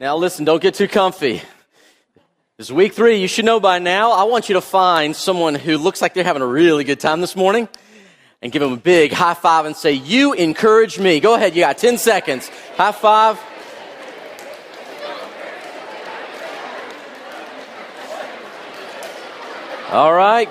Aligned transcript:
Now, 0.00 0.16
listen, 0.16 0.44
don't 0.44 0.60
get 0.60 0.74
too 0.74 0.88
comfy. 0.88 1.40
This 2.56 2.66
is 2.66 2.72
week 2.72 2.94
three. 2.94 3.18
You 3.18 3.28
should 3.28 3.44
know 3.44 3.60
by 3.60 3.78
now. 3.78 4.10
I 4.10 4.24
want 4.24 4.48
you 4.48 4.54
to 4.54 4.60
find 4.60 5.14
someone 5.14 5.54
who 5.54 5.78
looks 5.78 6.02
like 6.02 6.14
they're 6.14 6.24
having 6.24 6.42
a 6.42 6.46
really 6.46 6.82
good 6.82 6.98
time 6.98 7.20
this 7.20 7.36
morning 7.36 7.68
and 8.42 8.50
give 8.50 8.60
them 8.60 8.72
a 8.72 8.76
big 8.76 9.12
high 9.12 9.34
five 9.34 9.66
and 9.66 9.76
say, 9.76 9.92
You 9.92 10.32
encourage 10.32 10.98
me. 10.98 11.20
Go 11.20 11.34
ahead. 11.34 11.54
You 11.54 11.62
got 11.62 11.78
10 11.78 11.98
seconds. 11.98 12.50
High 12.76 12.90
five. 12.90 13.40
All 19.92 20.12
right. 20.12 20.48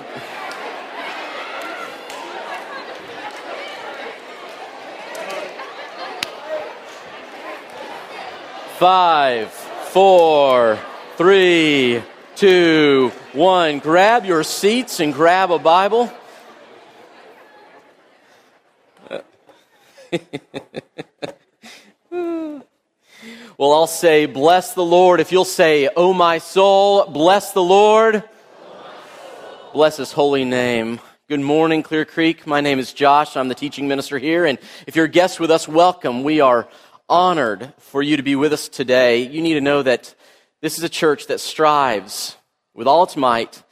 Five, 8.78 9.50
four, 9.52 10.78
three, 11.16 12.02
two, 12.34 13.12
one. 13.32 13.78
Grab 13.78 14.24
your 14.24 14.42
seats 14.42 14.98
and 14.98 15.14
grab 15.14 15.52
a 15.52 15.60
Bible. 15.60 16.12
well, 22.10 22.64
I'll 23.60 23.86
say, 23.86 24.26
Bless 24.26 24.74
the 24.74 24.84
Lord. 24.84 25.20
If 25.20 25.30
you'll 25.30 25.44
say, 25.44 25.88
Oh, 25.94 26.12
my 26.12 26.38
soul, 26.38 27.06
bless 27.06 27.52
the 27.52 27.62
Lord. 27.62 28.24
Bless 29.72 29.98
his 29.98 30.10
holy 30.10 30.44
name. 30.44 30.98
Good 31.28 31.40
morning, 31.40 31.82
Clear 31.82 32.04
Creek. 32.04 32.46
My 32.46 32.60
name 32.60 32.78
is 32.78 32.92
Josh. 32.92 33.36
I'm 33.36 33.48
the 33.48 33.54
teaching 33.54 33.88
minister 33.88 34.18
here. 34.18 34.44
And 34.44 34.58
if 34.86 34.94
you're 34.94 35.06
a 35.06 35.08
guest 35.08 35.40
with 35.40 35.50
us, 35.50 35.66
welcome. 35.68 36.22
We 36.22 36.40
are 36.40 36.68
honored 37.08 37.72
for 37.78 38.02
you 38.02 38.16
to 38.16 38.22
be 38.22 38.36
with 38.36 38.52
us 38.52 38.68
today. 38.68 39.18
You 39.18 39.42
need 39.42 39.54
to 39.54 39.60
know 39.60 39.82
that 39.82 40.14
this 40.60 40.78
is 40.78 40.84
a 40.84 40.88
church 40.88 41.26
that 41.26 41.40
strives 41.40 42.36
with 42.74 42.86
all 42.86 43.04
its 43.04 43.16
might 43.16 43.62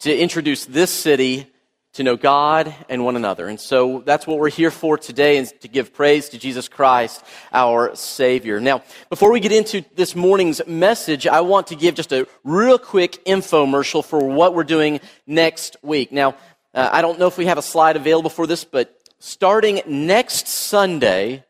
to 0.00 0.16
introduce 0.16 0.66
this 0.66 0.90
city 0.90 1.46
to 1.94 2.02
know 2.02 2.16
God 2.16 2.74
and 2.88 3.04
one 3.04 3.16
another. 3.16 3.48
And 3.48 3.60
so 3.60 4.02
that's 4.06 4.26
what 4.26 4.38
we're 4.38 4.48
here 4.48 4.70
for 4.70 4.96
today 4.96 5.36
is 5.36 5.52
to 5.60 5.68
give 5.68 5.92
praise 5.92 6.30
to 6.30 6.38
Jesus 6.38 6.66
Christ, 6.66 7.22
our 7.52 7.94
Savior. 7.94 8.60
Now, 8.60 8.82
before 9.10 9.30
we 9.30 9.40
get 9.40 9.52
into 9.52 9.84
this 9.94 10.16
morning's 10.16 10.66
message, 10.66 11.26
I 11.26 11.42
want 11.42 11.66
to 11.68 11.76
give 11.76 11.94
just 11.94 12.12
a 12.12 12.26
real 12.44 12.78
quick 12.78 13.22
infomercial 13.26 14.04
for 14.04 14.18
what 14.18 14.54
we're 14.54 14.64
doing 14.64 15.00
next 15.26 15.76
week. 15.82 16.12
Now, 16.12 16.34
uh, 16.74 16.88
I 16.90 17.02
don't 17.02 17.18
know 17.18 17.26
if 17.26 17.36
we 17.36 17.46
have 17.46 17.58
a 17.58 17.62
slide 17.62 17.96
available 17.96 18.30
for 18.30 18.46
this, 18.46 18.64
but 18.64 18.98
starting 19.18 19.82
next 19.86 20.48
Sunday, 20.48 21.44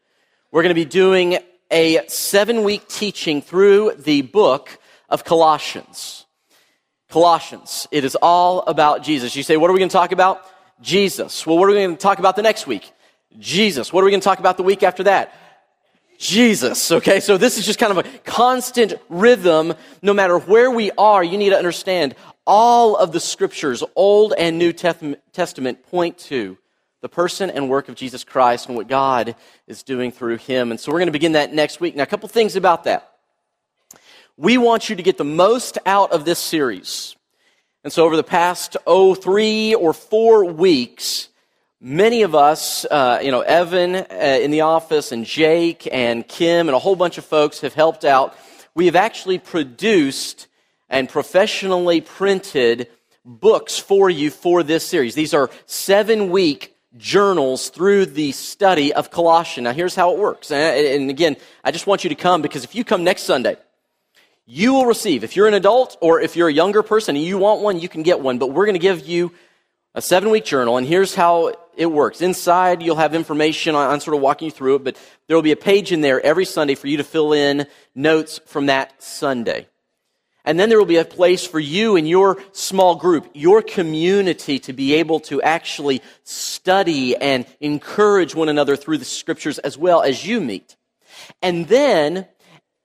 we're 0.52 0.62
going 0.62 0.68
to 0.68 0.74
be 0.74 0.84
doing 0.84 1.38
a 1.70 2.06
seven 2.08 2.62
week 2.62 2.86
teaching 2.86 3.40
through 3.40 3.94
the 3.98 4.20
book 4.20 4.78
of 5.08 5.24
Colossians. 5.24 6.26
Colossians. 7.08 7.88
It 7.90 8.04
is 8.04 8.16
all 8.16 8.60
about 8.60 9.02
Jesus. 9.02 9.34
You 9.34 9.42
say, 9.42 9.56
what 9.56 9.70
are 9.70 9.72
we 9.72 9.78
going 9.78 9.88
to 9.88 9.92
talk 9.92 10.12
about? 10.12 10.46
Jesus. 10.82 11.46
Well, 11.46 11.56
what 11.56 11.64
are 11.64 11.72
we 11.72 11.78
going 11.78 11.96
to 11.96 12.02
talk 12.02 12.18
about 12.18 12.36
the 12.36 12.42
next 12.42 12.66
week? 12.66 12.92
Jesus. 13.38 13.94
What 13.94 14.02
are 14.02 14.04
we 14.04 14.10
going 14.10 14.20
to 14.20 14.24
talk 14.24 14.40
about 14.40 14.58
the 14.58 14.62
week 14.62 14.82
after 14.82 15.04
that? 15.04 15.34
Jesus. 16.18 16.92
Okay, 16.92 17.20
so 17.20 17.38
this 17.38 17.56
is 17.56 17.64
just 17.64 17.78
kind 17.78 17.96
of 17.96 18.04
a 18.04 18.18
constant 18.18 18.92
rhythm. 19.08 19.72
No 20.02 20.12
matter 20.12 20.38
where 20.38 20.70
we 20.70 20.90
are, 20.92 21.24
you 21.24 21.38
need 21.38 21.50
to 21.50 21.58
understand 21.58 22.14
all 22.46 22.94
of 22.94 23.12
the 23.12 23.20
scriptures, 23.20 23.82
Old 23.96 24.34
and 24.36 24.58
New 24.58 24.74
Testament, 24.74 25.82
point 25.84 26.18
to 26.18 26.58
the 27.02 27.08
person 27.10 27.50
and 27.50 27.68
work 27.68 27.90
of 27.90 27.94
Jesus 27.94 28.24
Christ 28.24 28.68
and 28.68 28.76
what 28.76 28.88
God 28.88 29.36
is 29.66 29.82
doing 29.82 30.10
through 30.10 30.38
him. 30.38 30.70
And 30.70 30.80
so 30.80 30.90
we're 30.90 30.98
going 30.98 31.08
to 31.08 31.12
begin 31.12 31.32
that 31.32 31.52
next 31.52 31.80
week. 31.80 31.94
Now, 31.94 32.04
a 32.04 32.06
couple 32.06 32.28
things 32.30 32.56
about 32.56 32.84
that 32.84 33.12
we 34.36 34.56
want 34.56 34.88
you 34.88 34.96
to 34.96 35.02
get 35.02 35.18
the 35.18 35.24
most 35.24 35.78
out 35.84 36.12
of 36.12 36.24
this 36.24 36.38
series. 36.38 37.16
And 37.84 37.92
so 37.92 38.04
over 38.04 38.16
the 38.16 38.22
past, 38.22 38.76
oh, 38.86 39.14
three 39.14 39.74
or 39.74 39.92
four 39.92 40.44
weeks, 40.44 41.28
many 41.80 42.22
of 42.22 42.34
us, 42.34 42.84
uh, 42.86 43.20
you 43.22 43.30
know, 43.30 43.42
Evan 43.42 43.94
uh, 43.94 44.04
in 44.10 44.50
the 44.50 44.62
office 44.62 45.12
and 45.12 45.26
Jake 45.26 45.86
and 45.92 46.26
Kim 46.26 46.68
and 46.68 46.74
a 46.74 46.78
whole 46.78 46.96
bunch 46.96 47.18
of 47.18 47.24
folks 47.24 47.60
have 47.60 47.74
helped 47.74 48.04
out. 48.04 48.36
We 48.74 48.86
have 48.86 48.96
actually 48.96 49.38
produced 49.38 50.46
and 50.88 51.08
professionally 51.08 52.00
printed 52.00 52.88
books 53.24 53.78
for 53.78 54.08
you 54.08 54.30
for 54.30 54.62
this 54.62 54.86
series. 54.86 55.14
These 55.14 55.34
are 55.34 55.50
seven 55.66 56.30
week 56.30 56.71
journals 56.96 57.70
through 57.70 58.06
the 58.06 58.32
study 58.32 58.92
of 58.92 59.10
Colossians. 59.10 59.64
Now, 59.64 59.72
here's 59.72 59.94
how 59.94 60.12
it 60.12 60.18
works. 60.18 60.50
And 60.50 61.10
again, 61.10 61.36
I 61.64 61.70
just 61.70 61.86
want 61.86 62.04
you 62.04 62.10
to 62.10 62.16
come 62.16 62.42
because 62.42 62.64
if 62.64 62.74
you 62.74 62.84
come 62.84 63.04
next 63.04 63.22
Sunday, 63.22 63.56
you 64.46 64.74
will 64.74 64.86
receive. 64.86 65.24
If 65.24 65.36
you're 65.36 65.48
an 65.48 65.54
adult 65.54 65.96
or 66.00 66.20
if 66.20 66.36
you're 66.36 66.48
a 66.48 66.52
younger 66.52 66.82
person 66.82 67.16
and 67.16 67.24
you 67.24 67.38
want 67.38 67.62
one, 67.62 67.80
you 67.80 67.88
can 67.88 68.02
get 68.02 68.20
one. 68.20 68.38
But 68.38 68.48
we're 68.48 68.66
going 68.66 68.74
to 68.74 68.80
give 68.80 69.06
you 69.06 69.32
a 69.94 70.02
seven 70.02 70.30
week 70.30 70.44
journal, 70.44 70.78
and 70.78 70.86
here's 70.86 71.14
how 71.14 71.52
it 71.76 71.86
works. 71.86 72.20
Inside, 72.20 72.82
you'll 72.82 72.96
have 72.96 73.14
information 73.14 73.74
on, 73.74 73.90
on, 73.90 74.00
sort 74.00 74.16
of 74.16 74.22
walking 74.22 74.46
you 74.46 74.52
through 74.52 74.76
it, 74.76 74.84
but 74.84 74.96
there 75.26 75.36
will 75.36 75.42
be 75.42 75.52
a 75.52 75.56
page 75.56 75.92
in 75.92 76.00
there 76.00 76.20
every 76.20 76.44
Sunday 76.44 76.74
for 76.74 76.86
you 76.86 76.96
to 76.98 77.04
fill 77.04 77.32
in 77.32 77.66
notes 77.94 78.40
from 78.46 78.66
that 78.66 79.02
Sunday. 79.02 79.68
And 80.44 80.58
then 80.58 80.68
there 80.68 80.78
will 80.78 80.86
be 80.86 80.96
a 80.96 81.04
place 81.04 81.46
for 81.46 81.60
you 81.60 81.96
and 81.96 82.08
your 82.08 82.42
small 82.52 82.96
group, 82.96 83.30
your 83.32 83.62
community 83.62 84.58
to 84.60 84.72
be 84.72 84.94
able 84.94 85.20
to 85.20 85.40
actually 85.40 86.02
study 86.24 87.16
and 87.16 87.46
encourage 87.60 88.34
one 88.34 88.48
another 88.48 88.76
through 88.76 88.98
the 88.98 89.04
scriptures 89.04 89.58
as 89.60 89.78
well 89.78 90.02
as 90.02 90.26
you 90.26 90.40
meet. 90.40 90.76
And 91.42 91.68
then 91.68 92.26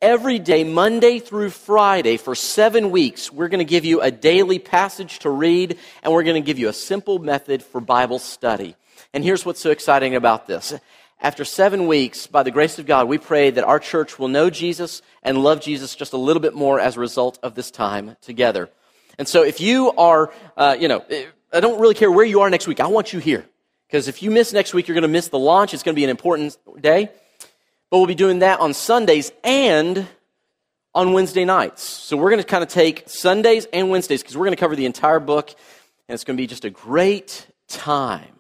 every 0.01 0.37
day, 0.37 0.63
Monday 0.63 1.17
through 1.19 1.49
Friday, 1.49 2.17
for 2.17 2.35
seven 2.35 2.91
weeks, 2.91 3.31
we're 3.31 3.47
going 3.47 3.59
to 3.59 3.65
give 3.65 3.85
you 3.85 4.01
a 4.01 4.11
daily 4.11 4.59
passage 4.59 5.19
to 5.19 5.29
read, 5.29 5.77
and 6.03 6.13
we're 6.13 6.23
going 6.23 6.41
to 6.41 6.45
give 6.45 6.59
you 6.59 6.69
a 6.69 6.73
simple 6.73 7.17
method 7.17 7.63
for 7.63 7.81
Bible 7.81 8.19
study. 8.19 8.75
And 9.13 9.23
here's 9.23 9.45
what's 9.45 9.61
so 9.61 9.71
exciting 9.71 10.15
about 10.15 10.45
this. 10.45 10.73
After 11.19 11.43
seven 11.45 11.87
weeks, 11.87 12.27
by 12.27 12.43
the 12.43 12.51
grace 12.51 12.77
of 12.77 12.85
God, 12.85 13.07
we 13.07 13.17
pray 13.17 13.49
that 13.49 13.63
our 13.63 13.79
church 13.79 14.19
will 14.19 14.27
know 14.27 14.49
Jesus 14.51 15.01
and 15.23 15.43
love 15.43 15.61
Jesus 15.61 15.95
just 15.95 16.13
a 16.13 16.17
little 16.17 16.41
bit 16.41 16.53
more 16.53 16.79
as 16.79 16.95
a 16.95 16.99
result 16.99 17.39
of 17.41 17.55
this 17.55 17.71
time 17.71 18.15
together. 18.21 18.69
And 19.17 19.27
so 19.27 19.43
if 19.43 19.59
you 19.59 19.91
are, 19.93 20.31
uh, 20.55 20.77
you 20.79 20.87
know, 20.87 21.03
I 21.51 21.59
don't 21.59 21.79
really 21.81 21.95
care 21.95 22.11
where 22.11 22.25
you 22.25 22.41
are 22.41 22.49
next 22.49 22.67
week. 22.67 22.79
I 22.79 22.87
want 22.87 23.13
you 23.13 23.19
here. 23.19 23.45
Because 23.87 24.07
if 24.07 24.21
you 24.21 24.29
miss 24.29 24.53
next 24.53 24.73
week, 24.73 24.87
you're 24.87 24.95
going 24.95 25.03
to 25.03 25.07
miss 25.07 25.29
the 25.29 25.39
launch. 25.39 25.73
It's 25.73 25.81
going 25.81 25.95
to 25.95 25.99
be 25.99 26.03
an 26.03 26.09
important 26.09 26.55
day. 26.79 27.09
But 27.89 27.97
we'll 27.97 28.05
be 28.05 28.15
doing 28.15 28.39
that 28.39 28.59
on 28.59 28.73
Sundays 28.73 29.31
and 29.43 30.05
on 30.93 31.13
Wednesday 31.13 31.45
nights. 31.45 31.83
So 31.83 32.17
we're 32.17 32.29
going 32.29 32.41
to 32.41 32.47
kind 32.47 32.63
of 32.63 32.69
take 32.69 33.03
Sundays 33.07 33.65
and 33.71 33.89
Wednesdays 33.89 34.21
because 34.21 34.35
we're 34.35 34.45
going 34.45 34.55
to 34.55 34.59
cover 34.59 34.75
the 34.75 34.85
entire 34.85 35.19
book, 35.19 35.49
and 36.07 36.13
it's 36.13 36.25
going 36.25 36.35
to 36.35 36.41
be 36.41 36.47
just 36.47 36.65
a 36.65 36.69
great 36.69 37.47
time 37.67 38.36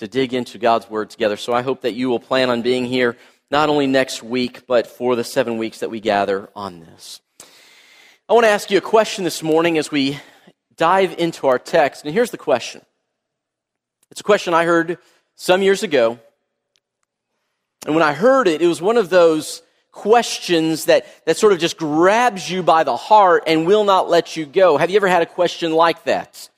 to 0.00 0.08
dig 0.08 0.34
into 0.34 0.58
God's 0.58 0.90
Word 0.90 1.08
together. 1.08 1.36
So 1.36 1.52
I 1.52 1.62
hope 1.62 1.82
that 1.82 1.92
you 1.92 2.10
will 2.10 2.20
plan 2.20 2.50
on 2.50 2.60
being 2.60 2.84
here 2.84 3.16
not 3.50 3.68
only 3.68 3.86
next 3.86 4.22
week, 4.22 4.66
but 4.66 4.86
for 4.86 5.16
the 5.16 5.24
seven 5.24 5.56
weeks 5.56 5.80
that 5.80 5.90
we 5.90 6.00
gather 6.00 6.50
on 6.54 6.80
this. 6.80 7.20
I 8.28 8.32
want 8.32 8.44
to 8.44 8.50
ask 8.50 8.70
you 8.70 8.78
a 8.78 8.82
question 8.82 9.24
this 9.24 9.42
morning 9.42 9.78
as 9.78 9.90
we 9.90 10.18
dive 10.76 11.18
into 11.18 11.46
our 11.46 11.58
text. 11.58 12.04
And 12.04 12.12
here's 12.12 12.30
the 12.30 12.38
question 12.38 12.82
it's 14.10 14.20
a 14.20 14.24
question 14.24 14.52
I 14.52 14.64
heard 14.64 14.98
some 15.36 15.62
years 15.62 15.82
ago 15.82 16.18
and 17.86 17.94
when 17.94 18.04
I 18.04 18.12
heard 18.12 18.46
it, 18.46 18.60
it 18.60 18.66
was 18.66 18.82
one 18.82 18.96
of 18.96 19.08
those 19.08 19.62
questions 19.90 20.84
that, 20.84 21.06
that 21.24 21.36
sort 21.36 21.52
of 21.52 21.58
just 21.58 21.78
grabs 21.78 22.50
you 22.50 22.62
by 22.62 22.84
the 22.84 22.96
heart 22.96 23.44
and 23.46 23.66
will 23.66 23.84
not 23.84 24.08
let 24.08 24.36
you 24.36 24.44
go. 24.44 24.76
Have 24.76 24.90
you 24.90 24.96
ever 24.96 25.08
had 25.08 25.22
a 25.22 25.26
question 25.26 25.72
like 25.72 26.04
that? 26.04 26.49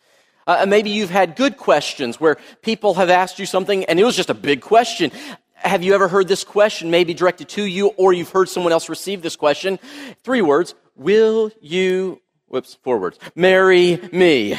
Uh, 0.47 0.66
maybe 0.66 0.91
you've 0.91 1.10
had 1.10 1.36
good 1.36 1.56
questions 1.56 2.20
where 2.20 2.36
people 2.62 2.94
have 2.94 3.10
asked 3.10 3.38
you 3.38 3.47
something 3.47 3.84
and 3.84 4.00
it 4.00 4.04
was 4.04 4.16
just 4.16 4.30
a 4.30 4.34
big 4.34 4.60
question. 4.60 5.12
Have 5.54 5.82
you 5.84 5.94
ever 5.94 6.08
heard 6.08 6.26
this 6.26 6.42
question 6.42 6.91
maybe 6.91 7.14
directed 7.14 7.48
to 7.50 7.64
you 7.64 7.88
or 7.88 8.12
you've 8.12 8.30
heard 8.30 8.48
someone 8.48 8.72
else 8.72 8.88
receive 8.88 9.22
this 9.22 9.36
question? 9.36 9.78
Three 10.25 10.42
words. 10.42 10.74
Will 10.97 11.50
you, 11.60 12.21
whoops, 12.47 12.77
four 12.83 12.98
words, 12.98 13.18
marry 13.34 14.00
me? 14.12 14.59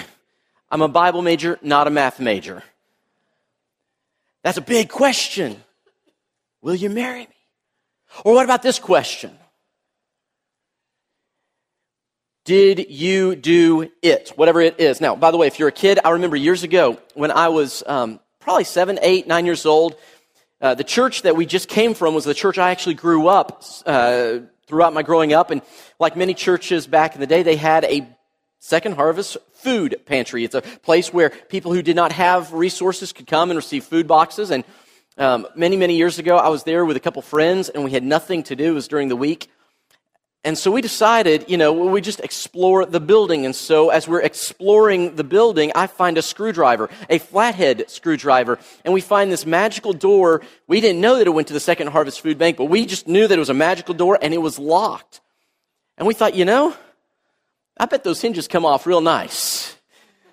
I'm 0.72 0.82
a 0.82 0.88
Bible 0.88 1.22
major, 1.22 1.60
not 1.62 1.88
a 1.88 1.90
math 1.90 2.20
major. 2.20 2.64
That's 4.44 4.58
a 4.58 4.62
big 4.62 4.90
question. 4.90 5.62
Will 6.62 6.76
you 6.76 6.90
marry 6.90 7.22
me? 7.22 7.28
Or 8.24 8.34
what 8.34 8.46
about 8.46 8.64
this 8.64 8.80
question? 8.80 9.38
Did 12.46 12.88
you 12.90 13.38
do 13.38 13.90
it? 14.02 14.34
Whatever 14.36 14.60
it 14.60 14.78
is. 14.78 15.00
Now, 15.00 15.16
by 15.16 15.32
the 15.32 15.38
way, 15.38 15.48
if 15.48 15.60
you're 15.60 15.70
a 15.70 15.72
kid, 15.72 16.00
I 16.04 16.10
remember 16.10 16.36
years 16.36 16.64
ago 16.64 16.98
when 17.14 17.32
I 17.32 17.48
was 17.48 17.84
um, 17.88 18.20
probably 18.42 18.66
seven, 18.66 19.00
eight, 19.02 19.28
nine 19.28 19.46
years 19.46 19.66
old, 19.66 19.96
uh, 20.60 20.76
the 20.76 20.84
church 20.84 21.22
that 21.22 21.38
we 21.38 21.46
just 21.46 21.70
came 21.70 21.94
from 21.94 22.14
was 22.14 22.26
the 22.26 22.34
church 22.34 22.58
I 22.58 22.72
actually 22.72 22.96
grew 22.96 23.30
up 23.30 23.64
uh, 23.86 24.40
throughout 24.68 24.94
my 24.94 25.04
growing 25.04 25.32
up. 25.32 25.52
And 25.52 25.62
like 26.00 26.18
many 26.18 26.34
churches 26.34 26.86
back 26.86 27.16
in 27.16 27.22
the 27.22 27.28
day, 27.28 27.44
they 27.44 27.56
had 27.56 27.86
a 27.86 28.06
second 28.60 28.96
harvest 28.96 29.38
food 29.54 30.02
pantry. 30.06 30.44
It's 30.44 30.56
a 30.56 30.62
place 30.62 31.14
where 31.14 31.30
people 31.30 31.74
who 31.74 31.82
did 31.82 31.96
not 31.96 32.12
have 32.12 32.52
resources 32.52 33.14
could 33.14 33.28
come 33.28 33.52
and 33.52 33.58
receive 33.58 33.86
food 33.86 34.06
boxes. 34.06 34.52
And 34.52 34.66
um, 35.18 35.48
many, 35.56 35.78
many 35.78 35.96
years 35.96 36.20
ago, 36.20 36.36
I 36.36 36.50
was 36.50 36.64
there 36.64 36.84
with 36.84 36.98
a 36.98 37.00
couple 37.00 37.22
friends, 37.22 37.70
and 37.70 37.86
we 37.86 37.92
had 37.92 38.04
nothing 38.04 38.44
to 38.44 38.56
do. 38.58 38.72
It 38.72 38.72
was 38.72 38.90
during 38.90 39.08
the 39.08 39.16
week. 39.16 39.50
And 40.46 40.58
so 40.58 40.72
we 40.72 40.82
decided, 40.82 41.46
you 41.48 41.56
know, 41.56 41.72
we 41.72 42.02
just 42.02 42.20
explore 42.20 42.86
the 42.86 43.00
building. 43.00 43.46
And 43.46 43.56
so 43.56 43.90
as 43.92 44.10
we're 44.10 44.22
exploring 44.22 45.16
the 45.16 45.24
building, 45.24 45.72
I 45.74 45.88
find 45.88 46.18
a 46.18 46.22
screwdriver, 46.22 46.90
a 47.10 47.20
flathead 47.20 47.90
screwdriver. 47.90 48.60
And 48.84 48.94
we 48.94 49.00
find 49.00 49.32
this 49.32 49.46
magical 49.46 49.94
door. 49.94 50.42
We 50.68 50.82
didn't 50.82 51.00
know 51.00 51.18
that 51.18 51.28
it 51.28 51.30
went 51.30 51.48
to 51.48 51.54
the 51.54 51.62
Second 51.62 51.88
Harvest 51.88 52.20
Food 52.20 52.38
Bank, 52.38 52.58
but 52.58 52.66
we 52.66 52.86
just 52.86 53.08
knew 53.08 53.26
that 53.26 53.34
it 53.34 53.40
was 53.40 53.50
a 53.50 53.54
magical 53.54 53.94
door 53.94 54.20
and 54.22 54.34
it 54.34 54.42
was 54.42 54.60
locked. 54.60 55.22
And 55.98 56.06
we 56.06 56.14
thought, 56.14 56.36
you 56.36 56.44
know, 56.44 56.76
I 57.78 57.86
bet 57.86 58.04
those 58.04 58.20
hinges 58.20 58.50
come 58.50 58.66
off 58.66 58.86
real 58.86 59.02
nice. 59.02 59.78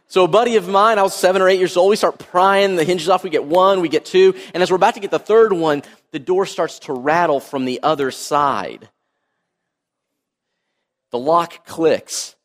So 0.09 0.25
a 0.25 0.29
buddy 0.29 0.57
of 0.57 0.69
mine, 0.69 0.99
I 0.99 1.05
was 1.05 1.15
seven 1.15 1.41
or 1.41 1.49
eight 1.49 1.61
years 1.61 1.77
old, 1.77 1.89
we 1.89 1.95
start 1.95 2.19
prying 2.19 2.75
the 2.75 2.83
hinges 2.83 3.09
off. 3.09 3.23
We 3.23 3.31
get 3.31 3.45
one, 3.45 3.81
we 3.81 3.89
get 3.89 4.05
two. 4.05 4.35
And 4.55 4.61
as 4.61 4.73
we're 4.73 4.77
about 4.77 4.95
to 4.95 5.01
get 5.01 5.13
the 5.13 5.21
third 5.21 5.53
one, 5.53 5.85
the 6.11 6.19
door 6.19 6.47
starts 6.47 6.81
to 6.81 6.93
rattle 6.93 7.39
from 7.39 7.65
the 7.65 7.81
other 7.85 8.11
side. 8.11 8.89
The 11.11 11.19
lock 11.19 11.67
clicks. 11.67 12.37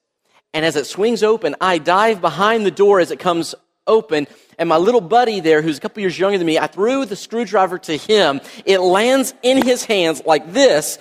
And 0.54 0.66
as 0.66 0.76
it 0.76 0.86
swings 0.86 1.24
open, 1.24 1.56
I 1.60 1.78
dive 1.78 2.22
behind 2.22 2.66
the 2.66 2.72
door 2.72 3.00
as 3.00 3.12
it 3.12 3.20
comes 3.20 3.56
open. 3.88 4.28
And 4.58 4.70
my 4.70 4.78
little 4.78 5.02
buddy 5.02 5.40
there, 5.40 5.62
who's 5.62 5.78
a 5.78 5.82
couple 5.82 6.02
years 6.02 6.18
younger 6.18 6.38
than 6.38 6.48
me, 6.48 6.58
I 6.58 6.68
threw 6.68 7.06
the 7.06 7.16
screwdriver 7.16 7.78
to 7.80 7.98
him. 7.98 8.42
It 8.66 8.80
lands 8.80 9.34
in 9.44 9.66
his 9.66 9.84
hands 9.86 10.22
like 10.26 10.54
this, 10.54 10.98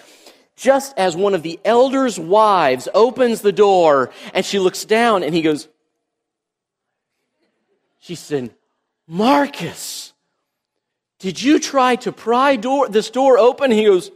just 0.56 0.96
as 0.96 1.16
one 1.16 1.34
of 1.34 1.42
the 1.42 1.58
elders' 1.64 2.18
wives 2.18 2.88
opens 2.94 3.40
the 3.40 3.52
door 3.52 4.10
and 4.32 4.44
she 4.44 4.58
looks 4.58 4.84
down 4.84 5.22
and 5.22 5.34
he 5.34 5.42
goes, 5.42 5.68
She 8.00 8.14
said, 8.14 8.54
Marcus, 9.06 10.12
did 11.18 11.42
you 11.42 11.58
try 11.58 11.96
to 11.96 12.12
pry 12.12 12.56
door, 12.56 12.88
this 12.88 13.10
door 13.10 13.38
open? 13.38 13.70
He 13.70 13.84
goes, 13.84 14.10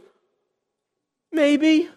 Maybe. 1.31 1.89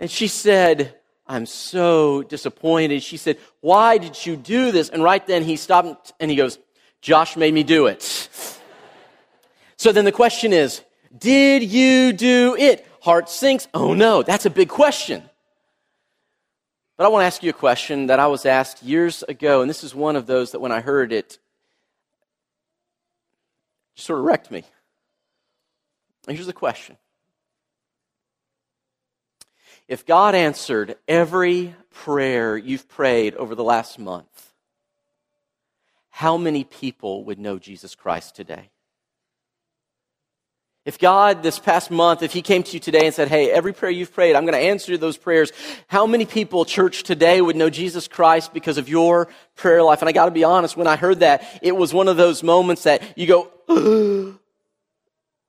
And 0.00 0.10
she 0.10 0.28
said, 0.28 0.94
I'm 1.26 1.46
so 1.46 2.22
disappointed. 2.22 3.02
She 3.02 3.16
said, 3.16 3.38
Why 3.60 3.98
did 3.98 4.26
you 4.26 4.36
do 4.36 4.72
this? 4.72 4.88
And 4.88 5.02
right 5.02 5.24
then 5.26 5.42
he 5.42 5.56
stopped 5.56 6.12
and 6.20 6.30
he 6.30 6.36
goes, 6.36 6.58
Josh 7.00 7.36
made 7.36 7.54
me 7.54 7.62
do 7.62 7.86
it. 7.86 8.02
so 9.76 9.92
then 9.92 10.04
the 10.04 10.12
question 10.12 10.52
is, 10.52 10.82
Did 11.16 11.62
you 11.62 12.12
do 12.12 12.56
it? 12.58 12.86
Heart 13.00 13.28
sinks. 13.28 13.68
Oh 13.72 13.94
no, 13.94 14.22
that's 14.22 14.46
a 14.46 14.50
big 14.50 14.68
question. 14.68 15.22
But 16.96 17.06
I 17.06 17.08
want 17.08 17.22
to 17.22 17.26
ask 17.26 17.42
you 17.42 17.50
a 17.50 17.54
question 17.54 18.06
that 18.06 18.20
I 18.20 18.28
was 18.28 18.46
asked 18.46 18.82
years 18.82 19.22
ago, 19.24 19.62
and 19.62 19.68
this 19.68 19.82
is 19.82 19.94
one 19.94 20.14
of 20.14 20.26
those 20.26 20.52
that 20.52 20.60
when 20.60 20.70
I 20.70 20.80
heard 20.80 21.12
it, 21.12 21.38
sort 23.96 24.20
of 24.20 24.24
wrecked 24.24 24.50
me. 24.50 24.64
And 26.26 26.36
here's 26.36 26.46
the 26.46 26.52
question 26.52 26.96
if 29.88 30.06
God 30.06 30.34
answered 30.34 30.96
every 31.06 31.74
prayer 31.90 32.56
you've 32.56 32.88
prayed 32.88 33.34
over 33.34 33.54
the 33.54 33.64
last 33.64 33.98
month, 33.98 34.52
how 36.10 36.36
many 36.36 36.64
people 36.64 37.24
would 37.24 37.38
know 37.38 37.58
Jesus 37.58 37.94
Christ 37.94 38.36
today? 38.36 38.70
If 40.84 40.98
God, 40.98 41.42
this 41.42 41.58
past 41.58 41.90
month, 41.90 42.22
if 42.22 42.32
He 42.32 42.42
came 42.42 42.62
to 42.62 42.72
you 42.72 42.78
today 42.78 43.06
and 43.06 43.14
said, 43.14 43.28
Hey, 43.28 43.50
every 43.50 43.72
prayer 43.72 43.90
you've 43.90 44.12
prayed, 44.12 44.36
I'm 44.36 44.44
going 44.44 44.52
to 44.52 44.58
answer 44.58 44.98
those 44.98 45.16
prayers, 45.16 45.50
how 45.86 46.06
many 46.06 46.26
people, 46.26 46.66
church, 46.66 47.04
today 47.04 47.40
would 47.40 47.56
know 47.56 47.70
Jesus 47.70 48.06
Christ 48.06 48.52
because 48.52 48.76
of 48.76 48.88
your 48.88 49.28
prayer 49.54 49.82
life? 49.82 50.02
And 50.02 50.08
I 50.10 50.12
got 50.12 50.26
to 50.26 50.30
be 50.30 50.44
honest, 50.44 50.76
when 50.76 50.86
I 50.86 50.96
heard 50.96 51.20
that, 51.20 51.58
it 51.62 51.74
was 51.74 51.94
one 51.94 52.06
of 52.06 52.18
those 52.18 52.42
moments 52.42 52.82
that 52.82 53.16
you 53.16 53.26
go, 53.26 54.38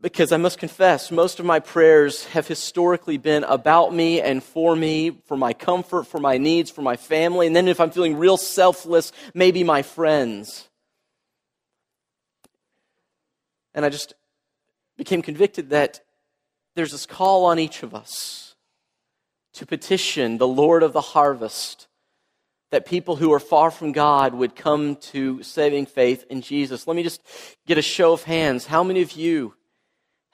because 0.05 0.31
I 0.31 0.37
must 0.37 0.59
confess, 0.59 1.09
most 1.09 1.39
of 1.39 1.47
my 1.47 1.59
prayers 1.59 2.25
have 2.25 2.47
historically 2.47 3.17
been 3.17 3.43
about 3.43 3.91
me 3.91 4.21
and 4.21 4.43
for 4.43 4.75
me, 4.75 5.09
for 5.25 5.35
my 5.35 5.51
comfort, 5.51 6.03
for 6.03 6.19
my 6.19 6.37
needs, 6.37 6.69
for 6.69 6.83
my 6.83 6.95
family. 6.95 7.47
And 7.47 7.55
then 7.55 7.67
if 7.67 7.79
I'm 7.79 7.89
feeling 7.89 8.15
real 8.15 8.37
selfless, 8.37 9.11
maybe 9.33 9.63
my 9.63 9.81
friends. 9.81 10.69
And 13.73 13.83
I 13.83 13.89
just 13.89 14.13
became 14.95 15.23
convicted 15.23 15.71
that 15.71 16.01
there's 16.75 16.91
this 16.91 17.07
call 17.07 17.45
on 17.45 17.57
each 17.57 17.81
of 17.81 17.95
us 17.95 18.53
to 19.53 19.65
petition 19.65 20.37
the 20.37 20.47
Lord 20.47 20.83
of 20.83 20.93
the 20.93 21.01
harvest 21.01 21.87
that 22.69 22.85
people 22.85 23.15
who 23.15 23.33
are 23.33 23.39
far 23.39 23.71
from 23.71 23.91
God 23.91 24.35
would 24.35 24.55
come 24.55 24.97
to 24.97 25.41
saving 25.41 25.87
faith 25.87 26.25
in 26.29 26.41
Jesus. 26.41 26.85
Let 26.85 26.95
me 26.95 27.01
just 27.01 27.23
get 27.65 27.79
a 27.79 27.81
show 27.81 28.13
of 28.13 28.21
hands. 28.21 28.67
How 28.67 28.83
many 28.83 29.01
of 29.01 29.13
you 29.13 29.55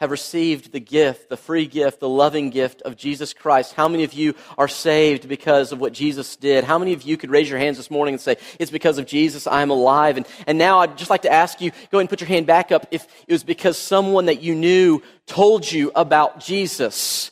have 0.01 0.09
received 0.09 0.71
the 0.71 0.80
gift, 0.80 1.30
the 1.30 1.38
free 1.38 1.68
gift, 1.68 2.00
the 2.00 2.09
loving 2.09 2.50
gift 2.50 2.81
of 2.81 2.98
Jesus 2.98 3.33
Christ? 3.33 3.74
How 3.74 3.88
many 3.88 4.03
of 4.03 4.13
you 4.13 4.33
are 4.57 4.68
saved 4.68 5.30
because 5.30 5.71
of 5.71 5.80
what 5.80 5.94
Jesus 5.94 6.36
did? 6.36 6.63
How 6.63 6.80
many 6.80 6.94
of 6.94 7.03
you 7.03 7.18
could 7.18 7.30
raise 7.30 7.48
your 7.48 7.59
hands 7.59 7.77
this 7.77 7.92
morning 7.92 8.15
and 8.15 8.21
say, 8.21 8.38
It's 8.59 8.71
because 8.71 8.98
of 8.98 9.06
Jesus 9.06 9.45
I 9.45 9.62
am 9.62 9.69
alive? 9.69 10.18
And, 10.18 10.25
and 10.48 10.57
now 10.57 10.80
I'd 10.80 10.98
just 10.98 11.12
like 11.12 11.21
to 11.21 11.31
ask 11.31 11.62
you, 11.62 11.69
go 11.69 12.00
ahead 12.00 12.01
and 12.01 12.09
put 12.09 12.19
your 12.19 12.27
hand 12.27 12.48
back 12.48 12.71
up 12.71 12.88
if 12.89 13.07
it 13.27 13.31
was 13.31 13.44
because 13.44 13.77
someone 13.77 14.25
that 14.25 14.42
you 14.42 14.56
knew 14.56 15.03
told 15.27 15.71
you 15.71 15.92
about 15.95 16.39
Jesus. 16.39 17.30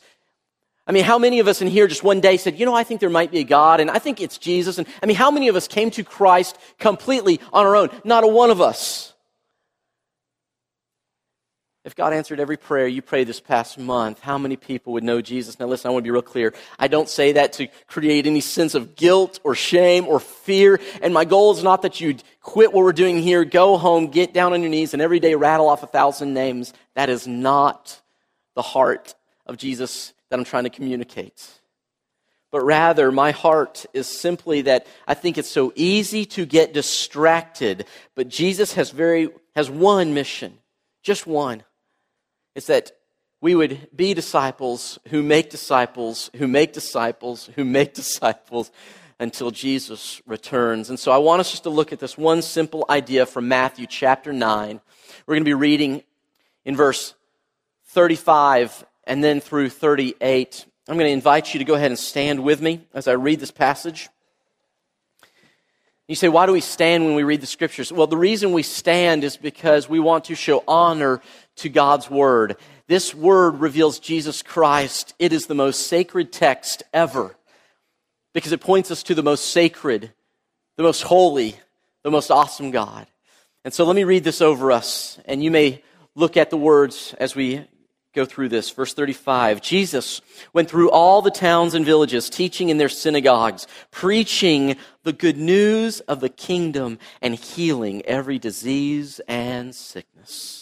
I 0.86 0.92
mean, 0.92 1.02
how 1.02 1.18
many 1.18 1.40
of 1.40 1.48
us 1.48 1.60
in 1.60 1.66
here 1.66 1.88
just 1.88 2.04
one 2.04 2.20
day 2.20 2.36
said, 2.36 2.56
you 2.56 2.66
know, 2.66 2.74
I 2.74 2.84
think 2.84 3.00
there 3.00 3.10
might 3.10 3.32
be 3.32 3.40
a 3.40 3.44
God 3.44 3.80
and 3.80 3.90
I 3.90 3.98
think 3.98 4.20
it's 4.20 4.38
Jesus? 4.38 4.78
And 4.78 4.86
I 5.02 5.06
mean, 5.06 5.16
how 5.16 5.32
many 5.32 5.48
of 5.48 5.56
us 5.56 5.66
came 5.66 5.90
to 5.90 6.04
Christ 6.04 6.56
completely 6.78 7.40
on 7.52 7.66
our 7.66 7.74
own? 7.74 7.90
Not 8.04 8.22
a 8.22 8.28
one 8.28 8.50
of 8.50 8.60
us. 8.60 9.12
If 11.82 11.96
God 11.96 12.12
answered 12.12 12.40
every 12.40 12.58
prayer 12.58 12.86
you 12.86 13.00
prayed 13.00 13.26
this 13.26 13.40
past 13.40 13.78
month, 13.78 14.20
how 14.20 14.36
many 14.36 14.56
people 14.56 14.92
would 14.92 15.04
know 15.04 15.22
Jesus? 15.22 15.58
Now, 15.58 15.64
listen, 15.64 15.88
I 15.88 15.92
want 15.92 16.02
to 16.02 16.06
be 16.06 16.10
real 16.10 16.20
clear. 16.20 16.52
I 16.78 16.88
don't 16.88 17.08
say 17.08 17.32
that 17.32 17.54
to 17.54 17.68
create 17.86 18.26
any 18.26 18.42
sense 18.42 18.74
of 18.74 18.96
guilt 18.96 19.40
or 19.44 19.54
shame 19.54 20.06
or 20.06 20.20
fear. 20.20 20.78
And 21.00 21.14
my 21.14 21.24
goal 21.24 21.52
is 21.56 21.64
not 21.64 21.80
that 21.82 21.98
you'd 21.98 22.22
quit 22.42 22.74
what 22.74 22.84
we're 22.84 22.92
doing 22.92 23.22
here, 23.22 23.46
go 23.46 23.78
home, 23.78 24.08
get 24.08 24.34
down 24.34 24.52
on 24.52 24.60
your 24.60 24.68
knees, 24.68 24.92
and 24.92 25.00
every 25.00 25.20
day 25.20 25.34
rattle 25.34 25.70
off 25.70 25.82
a 25.82 25.86
thousand 25.86 26.34
names. 26.34 26.74
That 26.96 27.08
is 27.08 27.26
not 27.26 27.98
the 28.54 28.62
heart 28.62 29.14
of 29.46 29.56
Jesus 29.56 30.12
that 30.28 30.38
I'm 30.38 30.44
trying 30.44 30.64
to 30.64 30.70
communicate. 30.70 31.48
But 32.50 32.60
rather, 32.60 33.10
my 33.10 33.30
heart 33.30 33.86
is 33.94 34.06
simply 34.06 34.62
that 34.62 34.86
I 35.08 35.14
think 35.14 35.38
it's 35.38 35.48
so 35.48 35.72
easy 35.76 36.26
to 36.26 36.44
get 36.44 36.74
distracted. 36.74 37.86
But 38.14 38.28
Jesus 38.28 38.74
has 38.74 38.90
very, 38.90 39.30
has 39.54 39.70
one 39.70 40.12
mission, 40.12 40.58
just 41.02 41.26
one 41.26 41.62
is 42.54 42.66
that 42.66 42.92
we 43.40 43.54
would 43.54 43.88
be 43.94 44.12
disciples 44.12 44.98
who 45.08 45.22
make 45.22 45.50
disciples, 45.50 46.30
who 46.36 46.46
make 46.46 46.72
disciples, 46.72 47.50
who 47.56 47.64
make 47.64 47.94
disciples 47.94 48.70
until 49.18 49.50
Jesus 49.50 50.20
returns. 50.26 50.88
And 50.88 50.98
so 50.98 51.12
I 51.12 51.18
want 51.18 51.40
us 51.40 51.50
just 51.50 51.64
to 51.64 51.70
look 51.70 51.92
at 51.92 52.00
this 52.00 52.18
one 52.18 52.42
simple 52.42 52.84
idea 52.88 53.26
from 53.26 53.48
Matthew 53.48 53.86
chapter 53.86 54.32
9. 54.32 54.80
We're 55.26 55.34
going 55.34 55.44
to 55.44 55.48
be 55.48 55.54
reading 55.54 56.02
in 56.64 56.76
verse 56.76 57.14
35 57.88 58.84
and 59.04 59.22
then 59.22 59.40
through 59.40 59.70
38. 59.70 60.64
I'm 60.88 60.96
going 60.96 61.08
to 61.08 61.12
invite 61.12 61.52
you 61.54 61.58
to 61.58 61.64
go 61.64 61.74
ahead 61.74 61.90
and 61.90 61.98
stand 61.98 62.42
with 62.42 62.60
me 62.60 62.86
as 62.94 63.08
I 63.08 63.12
read 63.12 63.40
this 63.40 63.50
passage. 63.50 64.08
You 66.08 66.16
say, 66.16 66.28
why 66.28 66.46
do 66.46 66.52
we 66.52 66.60
stand 66.60 67.04
when 67.04 67.14
we 67.14 67.22
read 67.22 67.40
the 67.40 67.46
scriptures? 67.46 67.92
Well, 67.92 68.08
the 68.08 68.16
reason 68.16 68.52
we 68.52 68.64
stand 68.64 69.22
is 69.22 69.36
because 69.36 69.88
we 69.88 70.00
want 70.00 70.24
to 70.24 70.34
show 70.34 70.64
honor 70.66 71.20
to 71.60 71.68
God's 71.68 72.10
Word. 72.10 72.56
This 72.86 73.14
Word 73.14 73.60
reveals 73.60 73.98
Jesus 73.98 74.42
Christ. 74.42 75.14
It 75.18 75.32
is 75.32 75.46
the 75.46 75.54
most 75.54 75.86
sacred 75.86 76.32
text 76.32 76.82
ever 76.92 77.36
because 78.32 78.52
it 78.52 78.60
points 78.60 78.90
us 78.90 79.02
to 79.04 79.14
the 79.14 79.22
most 79.22 79.46
sacred, 79.46 80.12
the 80.76 80.82
most 80.82 81.02
holy, 81.02 81.56
the 82.02 82.10
most 82.10 82.30
awesome 82.30 82.70
God. 82.70 83.06
And 83.64 83.74
so 83.74 83.84
let 83.84 83.96
me 83.96 84.04
read 84.04 84.24
this 84.24 84.40
over 84.40 84.72
us, 84.72 85.18
and 85.26 85.44
you 85.44 85.50
may 85.50 85.82
look 86.14 86.36
at 86.36 86.50
the 86.50 86.56
words 86.56 87.14
as 87.18 87.36
we 87.36 87.66
go 88.14 88.24
through 88.24 88.48
this. 88.48 88.70
Verse 88.70 88.94
35 88.94 89.60
Jesus 89.60 90.22
went 90.52 90.70
through 90.70 90.90
all 90.90 91.20
the 91.20 91.30
towns 91.30 91.74
and 91.74 91.84
villages, 91.84 92.30
teaching 92.30 92.70
in 92.70 92.78
their 92.78 92.88
synagogues, 92.88 93.66
preaching 93.90 94.76
the 95.04 95.12
good 95.12 95.36
news 95.36 96.00
of 96.00 96.20
the 96.20 96.30
kingdom, 96.30 96.98
and 97.20 97.34
healing 97.34 98.02
every 98.06 98.38
disease 98.38 99.20
and 99.28 99.74
sickness 99.74 100.59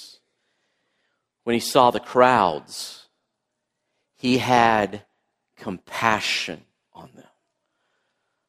when 1.48 1.54
he 1.54 1.60
saw 1.60 1.90
the 1.90 1.98
crowds, 1.98 3.06
he 4.18 4.36
had 4.36 5.00
compassion 5.56 6.60
on 6.92 7.08
them 7.16 7.24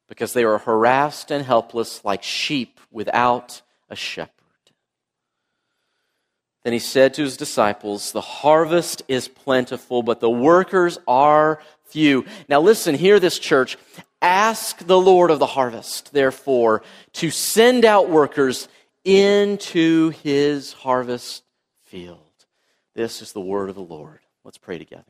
because 0.06 0.34
they 0.34 0.44
were 0.44 0.58
harassed 0.58 1.30
and 1.30 1.42
helpless 1.42 2.04
like 2.04 2.22
sheep 2.22 2.78
without 2.90 3.62
a 3.88 3.96
shepherd. 3.96 4.34
Then 6.62 6.74
he 6.74 6.78
said 6.78 7.14
to 7.14 7.22
his 7.22 7.38
disciples, 7.38 8.12
The 8.12 8.20
harvest 8.20 9.02
is 9.08 9.28
plentiful, 9.28 10.02
but 10.02 10.20
the 10.20 10.28
workers 10.28 10.98
are 11.08 11.62
few. 11.86 12.26
Now 12.50 12.60
listen, 12.60 12.94
hear 12.94 13.18
this, 13.18 13.38
church. 13.38 13.78
Ask 14.20 14.86
the 14.86 15.00
Lord 15.00 15.30
of 15.30 15.38
the 15.38 15.46
harvest, 15.46 16.12
therefore, 16.12 16.82
to 17.14 17.30
send 17.30 17.86
out 17.86 18.10
workers 18.10 18.68
into 19.06 20.10
his 20.10 20.74
harvest 20.74 21.44
field. 21.86 22.29
This 22.94 23.22
is 23.22 23.32
the 23.32 23.40
word 23.40 23.68
of 23.68 23.76
the 23.76 23.82
Lord. 23.82 24.20
Let's 24.44 24.58
pray 24.58 24.78
together. 24.78 25.04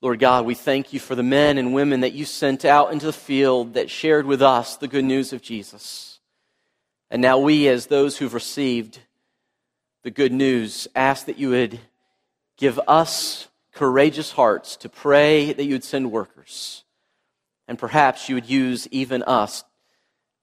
Lord 0.00 0.18
God, 0.18 0.44
we 0.44 0.54
thank 0.54 0.92
you 0.92 1.00
for 1.00 1.14
the 1.14 1.22
men 1.22 1.56
and 1.56 1.72
women 1.72 2.00
that 2.00 2.12
you 2.12 2.24
sent 2.24 2.64
out 2.64 2.92
into 2.92 3.06
the 3.06 3.12
field 3.12 3.74
that 3.74 3.90
shared 3.90 4.26
with 4.26 4.42
us 4.42 4.76
the 4.76 4.88
good 4.88 5.04
news 5.04 5.32
of 5.32 5.40
Jesus. 5.40 6.20
And 7.10 7.22
now 7.22 7.38
we, 7.38 7.68
as 7.68 7.86
those 7.86 8.18
who've 8.18 8.34
received 8.34 8.98
the 10.02 10.10
good 10.10 10.32
news, 10.32 10.88
ask 10.94 11.26
that 11.26 11.38
you 11.38 11.50
would 11.50 11.80
give 12.56 12.78
us 12.86 13.48
courageous 13.72 14.32
hearts 14.32 14.76
to 14.76 14.88
pray 14.88 15.52
that 15.52 15.64
you 15.64 15.74
would 15.74 15.84
send 15.84 16.12
workers. 16.12 16.84
And 17.66 17.78
perhaps 17.78 18.28
you 18.28 18.34
would 18.34 18.48
use 18.48 18.86
even 18.90 19.22
us 19.22 19.64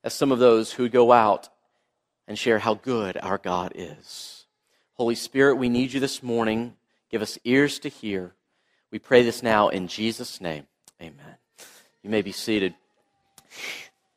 as 0.03 0.13
some 0.13 0.31
of 0.31 0.39
those 0.39 0.71
who 0.71 0.83
would 0.83 0.91
go 0.91 1.11
out 1.11 1.49
and 2.27 2.37
share 2.37 2.59
how 2.59 2.75
good 2.75 3.17
our 3.21 3.37
God 3.37 3.73
is. 3.75 4.45
Holy 4.93 5.15
Spirit, 5.15 5.55
we 5.55 5.69
need 5.69 5.93
you 5.93 5.99
this 5.99 6.21
morning. 6.21 6.75
Give 7.09 7.21
us 7.21 7.39
ears 7.43 7.79
to 7.79 7.89
hear. 7.89 8.33
We 8.91 8.99
pray 8.99 9.23
this 9.23 9.41
now 9.41 9.69
in 9.69 9.87
Jesus' 9.87 10.41
name. 10.41 10.67
Amen. 11.01 11.35
You 12.03 12.09
may 12.09 12.21
be 12.21 12.31
seated. 12.31 12.75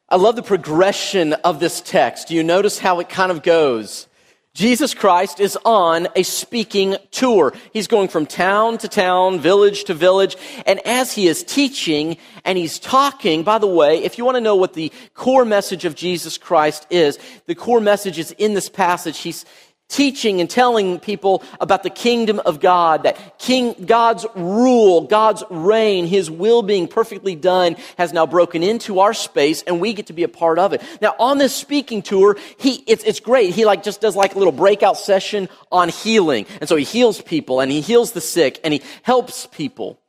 I 0.08 0.16
love 0.16 0.37
the 0.37 0.42
progression 0.42 1.32
of 1.32 1.61
this 1.61 1.80
text. 1.80 2.28
Do 2.28 2.34
you 2.34 2.42
notice 2.42 2.78
how 2.78 3.00
it 3.00 3.08
kind 3.08 3.32
of 3.32 3.42
goes? 3.42 4.06
Jesus 4.54 4.94
Christ 4.94 5.40
is 5.40 5.58
on 5.64 6.06
a 6.14 6.23
speaking 6.23 6.96
tour. 7.11 7.52
He's 7.73 7.88
going 7.88 8.06
from 8.06 8.25
town 8.25 8.78
to 8.78 8.88
town, 8.88 9.40
village 9.40 9.82
to 9.84 9.94
village. 9.94 10.37
And 10.64 10.78
as 10.87 11.12
he 11.12 11.26
is 11.26 11.42
teaching 11.42 12.18
and 12.44 12.56
he's 12.56 12.78
talking, 12.78 13.42
by 13.42 13.58
the 13.58 13.66
way, 13.66 14.04
if 14.04 14.16
you 14.16 14.25
want 14.25 14.37
to 14.37 14.40
know 14.40 14.54
what 14.54 14.75
the 14.75 14.92
core 15.14 15.44
message 15.44 15.84
of 15.84 15.96
Jesus 15.96 16.38
Christ 16.38 16.87
is, 16.88 17.18
the 17.46 17.56
core 17.56 17.80
message 17.80 18.16
is 18.16 18.30
in 18.30 18.54
this 18.54 18.68
passage. 18.68 19.18
He's, 19.18 19.44
teaching 19.94 20.40
and 20.40 20.50
telling 20.50 20.98
people 20.98 21.42
about 21.60 21.84
the 21.84 21.90
kingdom 21.90 22.40
of 22.44 22.58
God, 22.58 23.04
that 23.04 23.38
King, 23.38 23.74
God's 23.86 24.26
rule, 24.34 25.02
God's 25.02 25.44
reign, 25.50 26.06
His 26.06 26.28
will 26.28 26.62
being 26.62 26.88
perfectly 26.88 27.36
done 27.36 27.76
has 27.96 28.12
now 28.12 28.26
broken 28.26 28.64
into 28.64 28.98
our 28.98 29.14
space 29.14 29.62
and 29.62 29.80
we 29.80 29.92
get 29.92 30.08
to 30.08 30.12
be 30.12 30.24
a 30.24 30.28
part 30.28 30.58
of 30.58 30.72
it. 30.72 30.82
Now 31.00 31.14
on 31.20 31.38
this 31.38 31.54
speaking 31.54 32.02
tour, 32.02 32.36
he, 32.58 32.82
it's, 32.88 33.04
it's 33.04 33.20
great. 33.20 33.54
He 33.54 33.64
like 33.64 33.84
just 33.84 34.00
does 34.00 34.16
like 34.16 34.34
a 34.34 34.38
little 34.38 34.52
breakout 34.52 34.98
session 34.98 35.48
on 35.70 35.88
healing. 35.90 36.46
And 36.60 36.68
so 36.68 36.74
he 36.74 36.84
heals 36.84 37.22
people 37.22 37.60
and 37.60 37.70
he 37.70 37.80
heals 37.80 38.12
the 38.12 38.20
sick 38.20 38.60
and 38.64 38.74
he 38.74 38.82
helps 39.02 39.46
people. 39.46 40.00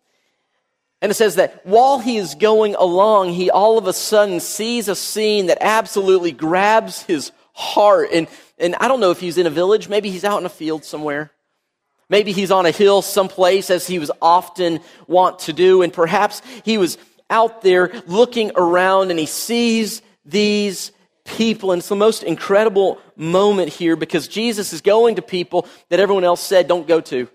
And 1.02 1.12
it 1.12 1.16
says 1.16 1.36
that 1.36 1.64
while 1.66 2.00
he 2.00 2.18
is 2.18 2.34
going 2.34 2.74
along, 2.74 3.34
he 3.34 3.52
all 3.52 3.78
of 3.78 3.86
a 3.86 3.94
sudden 3.94 4.40
sees 4.40 4.88
a 4.88 4.96
scene 4.96 5.48
that 5.48 5.60
absolutely 5.62 6.32
grabs 6.32 7.04
his 7.04 7.32
heart. 7.56 8.10
And 8.14 8.28
and 8.58 8.76
I 8.76 8.88
don't 8.88 9.00
know 9.00 9.12
if 9.12 9.20
he's 9.20 9.38
in 9.38 9.48
a 9.48 9.50
village, 9.50 9.90
maybe 9.90 10.10
he's 10.10 10.24
out 10.24 10.40
in 10.40 10.46
a 10.46 10.50
field 10.50 10.86
somewhere. 10.86 11.32
Maybe 12.08 12.32
he's 12.32 12.52
on 12.52 12.66
a 12.66 12.72
hill 12.72 13.02
someplace 13.02 13.70
as 13.72 13.88
he 13.88 13.98
was 13.98 14.12
often 14.22 14.80
wont 15.08 15.40
to 15.40 15.54
do. 15.54 15.82
And 15.82 15.92
perhaps 15.92 16.42
he 16.64 16.78
was 16.78 16.98
out 17.30 17.64
there 17.64 17.92
looking 18.06 18.52
around 18.56 19.10
and 19.10 19.20
he 19.20 19.26
sees 19.26 20.04
these 20.24 20.92
people. 21.24 21.72
And 21.72 21.80
it's 21.80 21.90
the 21.90 21.96
most 21.96 22.22
incredible 22.22 23.00
moment 23.16 23.70
here 23.70 23.96
because 23.96 24.28
Jesus 24.28 24.72
is 24.72 24.82
going 24.82 25.16
to 25.16 25.24
people 25.24 25.68
that 25.90 26.00
everyone 26.00 26.24
else 26.24 26.42
said 26.42 26.68
don't 26.68 26.88
go 26.88 27.02
to. 27.02 27.28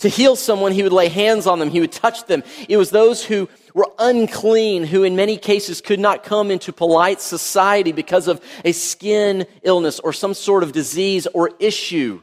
To 0.00 0.08
heal 0.08 0.34
someone, 0.34 0.72
he 0.72 0.82
would 0.82 0.92
lay 0.92 1.08
hands 1.08 1.46
on 1.46 1.58
them, 1.58 1.70
he 1.70 1.80
would 1.80 1.92
touch 1.92 2.24
them. 2.26 2.42
It 2.68 2.76
was 2.78 2.90
those 2.90 3.24
who 3.24 3.48
were 3.74 3.88
unclean, 3.98 4.84
who 4.84 5.04
in 5.04 5.14
many 5.14 5.36
cases 5.36 5.80
could 5.80 6.00
not 6.00 6.24
come 6.24 6.50
into 6.50 6.72
polite 6.72 7.20
society 7.20 7.92
because 7.92 8.26
of 8.26 8.42
a 8.64 8.72
skin 8.72 9.46
illness 9.62 10.00
or 10.00 10.12
some 10.12 10.34
sort 10.34 10.62
of 10.62 10.72
disease 10.72 11.26
or 11.34 11.50
issue. 11.58 12.22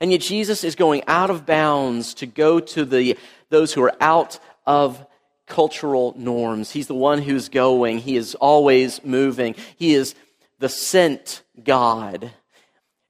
And 0.00 0.12
yet 0.12 0.20
Jesus 0.20 0.64
is 0.64 0.74
going 0.74 1.02
out 1.06 1.30
of 1.30 1.46
bounds 1.46 2.14
to 2.14 2.26
go 2.26 2.60
to 2.60 2.84
the, 2.84 3.18
those 3.48 3.72
who 3.72 3.82
are 3.82 3.96
out 4.00 4.38
of 4.66 5.04
cultural 5.46 6.14
norms. 6.16 6.70
He's 6.70 6.86
the 6.88 6.94
one 6.94 7.22
who's 7.22 7.48
going. 7.48 7.98
He 7.98 8.16
is 8.16 8.34
always 8.34 9.02
moving. 9.02 9.54
He 9.76 9.94
is 9.94 10.14
the 10.58 10.68
sent 10.68 11.42
God. 11.64 12.30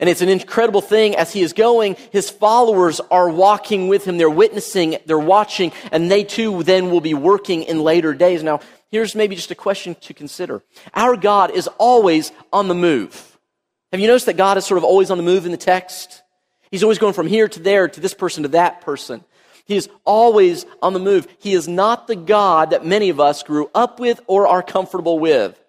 And 0.00 0.09
it's 0.09 0.21
an 0.21 0.28
incredible 0.28 0.81
thing 0.81 1.17
as 1.17 1.33
he 1.33 1.43
is 1.43 1.52
going, 1.52 1.97
his 2.12 2.31
followers 2.31 3.00
are 3.11 3.28
walking 3.28 3.88
with 3.88 4.05
him. 4.05 4.17
They're 4.17 4.31
witnessing, 4.31 4.99
they're 5.07 5.19
watching, 5.19 5.73
and 5.90 6.09
they 6.11 6.23
too 6.23 6.62
then 6.62 6.90
will 6.90 7.00
be 7.00 7.14
working 7.14 7.64
in 7.64 7.81
later 7.81 8.14
days. 8.14 8.45
Now, 8.45 8.61
here's 8.90 9.17
maybe 9.17 9.35
just 9.35 9.50
a 9.50 9.57
question 9.57 9.97
to 10.02 10.14
consider. 10.14 10.62
Our 10.95 11.17
God 11.17 11.50
is 11.50 11.69
always 11.78 12.31
on 12.52 12.69
the 12.69 12.76
move. 12.76 13.38
Have 13.90 14.00
you 14.00 14.07
noticed 14.07 14.26
that 14.26 14.37
God 14.37 14.57
is 14.57 14.67
sort 14.67 14.78
of 14.78 14.85
always 14.85 15.11
on 15.11 15.19
the 15.19 15.25
move 15.25 15.47
in 15.47 15.50
the 15.50 15.57
text? 15.57 16.23
He's 16.71 16.83
always 16.83 16.99
going 16.99 17.14
from 17.14 17.26
here 17.26 17.49
to 17.49 17.61
there, 17.61 17.88
to 17.88 18.00
this 18.00 18.14
person 18.14 18.45
to 18.45 18.50
that 18.50 18.83
person. 18.83 19.25
He 19.64 19.76
is 19.76 19.88
always 20.05 20.64
on 20.81 20.93
the 20.93 21.00
move. 21.00 21.26
He 21.40 21.55
is 21.55 21.67
not 21.67 22.07
the 22.07 22.17
God 22.17 22.71
that 22.71 22.87
many 22.87 23.09
of 23.09 23.19
us 23.19 23.43
grew 23.43 23.71
up 23.75 23.99
with 23.99 24.21
or 24.26 24.47
are 24.47 24.62
comfortable 24.62 25.19
with. 25.19 25.61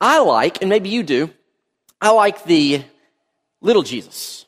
I 0.00 0.20
like, 0.20 0.62
and 0.62 0.70
maybe 0.70 0.88
you 0.88 1.02
do, 1.02 1.30
I 2.00 2.10
like 2.10 2.44
the 2.44 2.84
little 3.64 3.82
Jesus. 3.82 4.46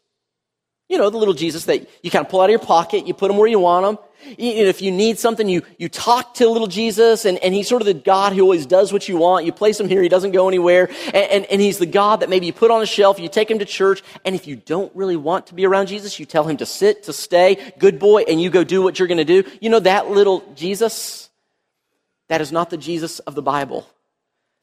You 0.89 0.99
know, 0.99 1.11
the 1.11 1.19
little 1.19 1.35
Jesus 1.35 1.65
that 1.65 1.89
you 2.05 2.13
kind 2.13 2.25
of 2.25 2.31
pull 2.31 2.41
out 2.41 2.45
of 2.45 2.51
your 2.51 2.61
pocket, 2.61 3.09
you 3.09 3.15
put 3.15 3.29
him 3.29 3.39
where 3.39 3.49
you 3.49 3.59
want 3.59 3.87
him. 3.87 3.99
If 4.39 4.83
you 4.83 4.93
need 4.93 5.19
something, 5.19 5.49
you, 5.49 5.63
you 5.79 5.89
talk 5.89 6.35
to 6.35 6.49
little 6.49 6.69
Jesus, 6.69 7.25
and, 7.25 7.39
and 7.39 7.53
he's 7.53 7.69
sort 7.69 7.83
of 7.83 7.87
the 7.87 7.95
God 7.95 8.35
who 8.35 8.43
always 8.43 8.67
does 8.67 8.93
what 8.93 9.09
you 9.09 9.17
want. 9.17 9.47
You 9.47 9.53
place 9.53 9.81
him 9.81 9.89
here, 9.89 10.01
he 10.01 10.09
doesn't 10.09 10.31
go 10.31 10.47
anywhere. 10.47 10.89
And, 11.07 11.31
and, 11.31 11.47
and 11.47 11.61
he's 11.61 11.79
the 11.79 11.87
God 11.87 12.21
that 12.21 12.29
maybe 12.29 12.47
you 12.47 12.53
put 12.53 12.71
on 12.71 12.83
a 12.83 12.87
shelf, 12.87 13.19
you 13.19 13.29
take 13.29 13.51
him 13.51 13.59
to 13.59 13.65
church, 13.65 14.03
and 14.25 14.37
if 14.37 14.47
you 14.47 14.55
don't 14.55 14.95
really 14.95 15.17
want 15.17 15.49
to 15.49 15.55
be 15.55 15.67
around 15.67 15.87
Jesus, 15.87 16.21
you 16.21 16.27
tell 16.27 16.45
him 16.45 16.59
to 16.59 16.67
sit, 16.67 17.05
to 17.05 17.13
stay, 17.13 17.73
good 17.79 17.99
boy, 17.99 18.23
and 18.23 18.41
you 18.41 18.49
go 18.49 18.63
do 18.63 18.83
what 18.83 18.99
you're 18.99 19.09
going 19.09 19.19
to 19.19 19.25
do. 19.25 19.49
You 19.61 19.71
know 19.71 19.81
that 19.81 20.09
little 20.11 20.45
Jesus? 20.55 21.31
That 22.29 22.41
is 22.41 22.53
not 22.53 22.71
the 22.71 22.77
Jesus 22.77 23.19
of 23.21 23.35
the 23.35 23.43
Bible. 23.43 23.89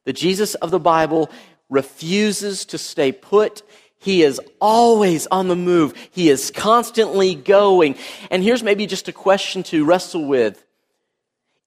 The 0.05 0.13
Jesus 0.13 0.55
of 0.55 0.71
the 0.71 0.79
Bible 0.79 1.29
refuses 1.69 2.65
to 2.65 2.77
stay 2.77 3.11
put. 3.11 3.63
He 4.03 4.21
is 4.21 4.41
always 4.59 5.27
on 5.27 5.47
the 5.47 5.55
move. 5.55 5.93
He 6.11 6.29
is 6.29 6.51
constantly 6.51 7.35
going. 7.35 7.95
And 8.29 8.43
here's 8.43 8.61
maybe 8.61 8.85
just 8.85 9.07
a 9.07 9.13
question 9.13 9.63
to 9.63 9.85
wrestle 9.85 10.25
with. 10.25 10.61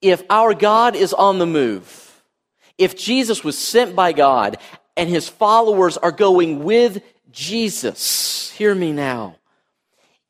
If 0.02 0.22
our 0.28 0.52
God 0.52 0.96
is 0.96 1.14
on 1.14 1.38
the 1.38 1.46
move, 1.46 2.22
if 2.76 2.94
Jesus 2.94 3.42
was 3.42 3.56
sent 3.56 3.96
by 3.96 4.12
God 4.12 4.58
and 4.98 5.08
his 5.08 5.30
followers 5.30 5.96
are 5.96 6.12
going 6.12 6.62
with 6.62 7.02
Jesus, 7.32 8.50
hear 8.50 8.74
me 8.74 8.92
now. 8.92 9.36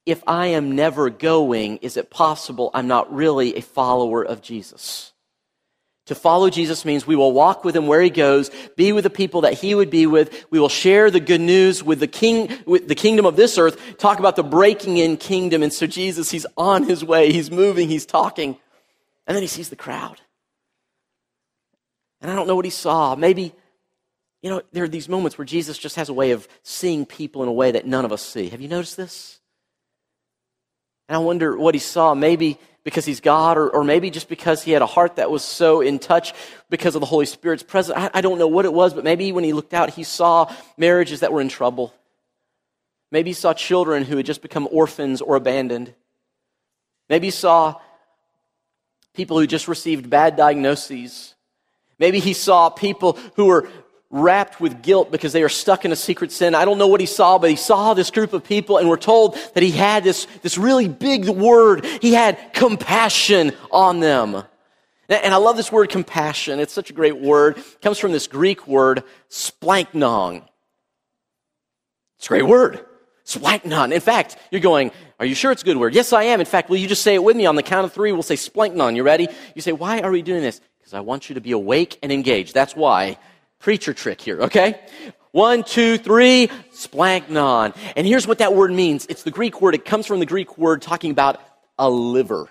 If 0.07 0.23
I 0.29 0.47
am 0.47 0.77
never 0.77 1.11
going, 1.11 1.79
is 1.79 1.97
it 1.97 2.09
possible 2.09 2.71
I'm 2.73 2.87
not 2.87 3.13
really 3.13 3.57
a 3.57 3.63
follower 3.63 4.25
of 4.25 4.43
Jesus? 4.43 5.13
To 6.07 6.15
follow 6.15 6.51
Jesus 6.51 6.85
means 6.85 7.05
we 7.05 7.17
will 7.17 7.33
walk 7.33 7.65
with 7.65 7.75
him 7.75 7.89
where 7.89 8.01
he 8.01 8.11
goes, 8.11 8.51
be 8.77 8.93
with 8.93 9.03
the 9.03 9.11
people 9.11 9.41
that 9.41 9.55
he 9.55 9.75
would 9.75 9.91
be 9.91 10.07
with. 10.07 10.47
We 10.51 10.61
will 10.61 10.69
share 10.69 11.11
the 11.11 11.19
good 11.19 11.41
news 11.41 11.83
with 11.83 11.99
the 11.99 12.07
king, 12.07 12.49
with 12.65 12.87
the 12.87 12.95
kingdom 12.95 13.27
of 13.27 13.35
this 13.35 13.59
earth, 13.59 13.99
talk 13.99 14.21
about 14.21 14.37
the 14.37 14.45
breaking 14.45 14.99
in 14.99 15.17
kingdom. 15.17 15.65
And 15.65 15.73
so 15.73 15.87
Jesus, 15.87 16.31
he's 16.31 16.47
on 16.57 16.85
his 16.85 17.05
way. 17.05 17.33
He's 17.33 17.51
moving. 17.51 17.89
He's 17.89 18.07
talking. 18.07 18.57
And 19.27 19.35
then 19.35 19.43
he 19.43 19.49
sees 19.49 19.69
the 19.69 19.77
crowd. 19.77 20.21
And 22.21 22.31
I 22.31 22.37
don't 22.37 22.47
know 22.47 22.57
what 22.57 22.65
he 22.65 22.71
saw. 22.71 23.17
Maybe, 23.17 23.53
you 24.43 24.51
know, 24.51 24.63
there 24.73 24.85
are 24.85 24.89
these 24.89 25.09
moments 25.09 25.37
where 25.37 25.45
Jesus 25.45 25.77
just 25.77 25.97
has 25.97 26.09
a 26.09 26.15
way 26.15 26.31
of 26.31 26.47
seeing 26.63 27.05
people 27.05 27.43
in 27.43 27.49
a 27.49 27.53
way 27.53 27.73
that 27.73 27.85
none 27.85 28.05
of 28.05 28.13
us 28.13 28.23
see. 28.23 28.49
Have 28.51 28.61
you 28.61 28.69
noticed 28.69 28.97
this? 28.97 29.41
And 31.09 31.17
I 31.17 31.19
wonder 31.19 31.59
what 31.59 31.75
he 31.75 31.81
saw. 31.81 32.15
Maybe 32.15 32.59
because 32.87 33.05
he's 33.05 33.19
God, 33.19 33.59
or, 33.59 33.69
or 33.69 33.83
maybe 33.83 34.11
just 34.11 34.29
because 34.29 34.63
he 34.63 34.71
had 34.71 34.81
a 34.81 34.87
heart 34.87 35.17
that 35.17 35.29
was 35.29 35.43
so 35.43 35.81
in 35.81 35.99
touch 35.99 36.33
because 36.71 36.95
of 36.95 37.01
the 37.01 37.07
Holy 37.07 37.27
Spirit's 37.27 37.65
presence. 37.65 37.99
I, 37.99 38.11
I 38.15 38.21
don't 38.21 38.39
know 38.39 38.47
what 38.47 38.65
it 38.65 38.73
was, 38.73 38.95
but 38.95 39.03
maybe 39.03 39.33
when 39.33 39.43
he 39.43 39.53
looked 39.53 39.75
out, 39.75 39.91
he 39.91 40.05
saw 40.05 40.55
marriages 40.77 41.19
that 41.19 41.33
were 41.33 41.41
in 41.41 41.49
trouble. 41.49 41.93
Maybe 43.11 43.31
he 43.31 43.35
saw 43.35 43.55
children 43.55 44.05
who 44.05 44.17
had 44.17 44.25
just 44.25 44.41
become 44.41 44.69
orphans 44.71 45.21
or 45.21 45.35
abandoned. 45.35 45.95
Maybe 47.09 47.27
he 47.27 47.33
saw 47.33 47.75
people 49.15 49.41
who 49.41 49.49
just 49.49 49.67
received 49.67 50.09
bad 50.09 50.37
diagnoses. 50.37 51.35
Maybe 51.99 52.21
he 52.21 52.35
saw 52.35 52.71
people 52.71 53.15
who 53.35 53.47
were 53.47 53.69
wrapped 54.11 54.61
with 54.61 54.83
guilt 54.83 55.11
because 55.11 55.33
they 55.33 55.43
are 55.43 55.49
stuck 55.49 55.85
in 55.85 55.93
a 55.93 55.97
secret 55.97 56.31
sin. 56.31 56.55
I 56.55 56.65
don't 56.65 56.79
know 56.79 56.87
what 56.87 57.01
he 57.01 57.07
saw, 57.07 57.39
but 57.39 57.51
he 57.51 57.57
saw 57.57 57.95
this 57.95 58.11
group 58.11 58.33
of 58.33 58.45
people 58.45 58.79
and 58.79 58.89
we're 58.89 58.97
told 58.97 59.37
that 59.55 59.63
he 59.63 59.73
had 59.73 60.05
this, 60.05 60.27
this 60.43 60.57
really 60.57 60.89
big 60.89 61.29
word. 61.29 61.85
He 62.01 62.15
had 62.15 62.53
compassion 62.53 63.53
on 63.71 64.01
them. 64.01 64.45
And 65.09 65.33
I 65.33 65.37
love 65.37 65.57
this 65.57 65.71
word 65.71 65.91
compassion. 65.91 66.59
It's 66.59 66.73
such 66.73 66.91
a 66.91 66.93
great 66.93 67.17
word. 67.17 67.59
It 67.59 67.81
comes 67.81 67.99
from 67.99 68.13
this 68.13 68.27
Greek 68.27 68.67
word, 68.67 69.05
splanchnon. 69.31 70.43
It's 72.19 72.27
a 72.27 72.29
great 72.29 72.47
word. 72.47 72.85
Splanchnon. 73.25 73.93
In 73.93 74.01
fact, 74.01 74.37
you're 74.51 74.61
going, 74.61 74.91
are 75.19 75.27
you 75.27 75.35
sure 75.35 75.53
it's 75.53 75.63
a 75.63 75.65
good 75.65 75.77
word? 75.77 75.95
Yes, 75.95 76.13
I 76.13 76.25
am. 76.25 76.41
In 76.41 76.47
fact, 76.47 76.71
will 76.71 76.77
you 76.77 76.89
just 76.89 77.03
say 77.03 77.15
it 77.15 77.23
with 77.23 77.37
me 77.37 77.47
on 77.47 77.57
the 77.57 77.63
count 77.63 77.85
of 77.85 77.93
three? 77.93 78.13
We'll 78.13 78.23
say 78.23 78.37
splanchnon. 78.37 78.97
You 78.97 79.03
ready? 79.03 79.29
You 79.55 79.63
say, 79.63 79.73
why 79.73 80.01
are 80.01 80.11
we 80.11 80.23
doing 80.23 80.43
this? 80.43 80.61
Because 80.79 80.95
I 80.95 81.01
want 81.01 81.29
you 81.29 81.35
to 81.35 81.41
be 81.41 81.53
awake 81.53 81.99
and 82.03 82.11
engaged. 82.11 82.55
That's 82.55 82.75
why 82.75 83.19
preacher 83.59 83.95
trick 83.95 84.21
here, 84.21 84.43
okay? 84.43 84.81
One, 85.33 85.65
two, 85.65 85.99
three, 85.99 86.49
splanchnon. 86.73 87.77
And 87.95 88.07
here's 88.07 88.27
what 88.27 88.39
that 88.39 88.55
word 88.55 88.73
means. 88.73 89.07
It's 89.07 89.23
the 89.23 89.31
Greek 89.31 89.61
word. 89.61 89.75
It 89.75 89.85
comes 89.85 90.07
from 90.07 90.19
the 90.19 90.27
Greek 90.27 90.57
word 90.57 90.81
talking 90.81 91.11
about 91.11 91.41
a 91.79 91.91
liver. 91.91 92.49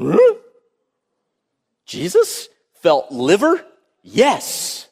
Huh? 0.00 0.34
Jesus 1.86 2.48
felt 2.82 3.12
liver? 3.12 3.64
Yes. 4.02 4.88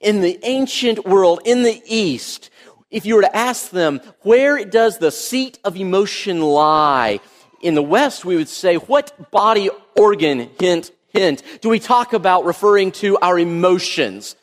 In 0.00 0.20
the 0.20 0.38
ancient 0.42 1.06
world, 1.06 1.40
in 1.44 1.62
the 1.62 1.80
East, 1.86 2.50
if 2.90 3.06
you 3.06 3.14
were 3.14 3.22
to 3.22 3.36
ask 3.36 3.70
them, 3.70 4.00
where 4.22 4.64
does 4.64 4.98
the 4.98 5.10
seat 5.10 5.58
of 5.64 5.76
emotion 5.76 6.40
lie? 6.40 7.20
In 7.62 7.74
the 7.74 7.82
West, 7.82 8.24
we 8.24 8.36
would 8.36 8.48
say, 8.48 8.76
what 8.76 9.30
body 9.30 9.70
organ, 9.96 10.50
hint, 10.58 10.90
do 11.60 11.68
we 11.68 11.78
talk 11.78 12.12
about 12.12 12.44
referring 12.44 12.92
to 12.92 13.18
our 13.18 13.38
emotions? 13.38 14.36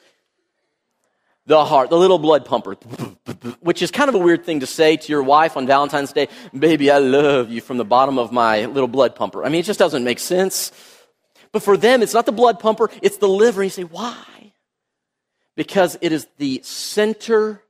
The 1.45 1.65
heart, 1.65 1.89
the 1.89 1.97
little 1.97 2.19
blood 2.19 2.45
pumper, 2.45 2.75
which 3.59 3.81
is 3.81 3.91
kind 3.91 4.07
of 4.07 4.15
a 4.15 4.19
weird 4.19 4.45
thing 4.45 4.61
to 4.61 4.65
say 4.65 4.95
to 4.95 5.11
your 5.11 5.23
wife 5.23 5.57
on 5.57 5.67
Valentine's 5.67 6.13
Day. 6.13 6.29
Baby, 6.57 6.89
I 6.89 6.99
love 6.99 7.51
you 7.51 7.59
from 7.59 7.75
the 7.77 7.83
bottom 7.83 8.17
of 8.17 8.31
my 8.31 8.65
little 8.65 8.87
blood 8.87 9.13
pumper. 9.13 9.43
I 9.43 9.49
mean, 9.49 9.59
it 9.59 9.65
just 9.65 9.79
doesn't 9.79 10.05
make 10.05 10.19
sense. 10.19 10.71
But 11.51 11.61
for 11.61 11.75
them, 11.75 12.01
it's 12.01 12.13
not 12.13 12.25
the 12.25 12.31
blood 12.31 12.59
pumper, 12.59 12.89
it's 13.01 13.17
the 13.17 13.27
liver. 13.27 13.61
And 13.61 13.67
you 13.67 13.71
say, 13.71 13.83
why? 13.83 14.53
Because 15.55 15.97
it 16.01 16.11
is 16.13 16.27
the 16.37 16.61
center 16.63 17.61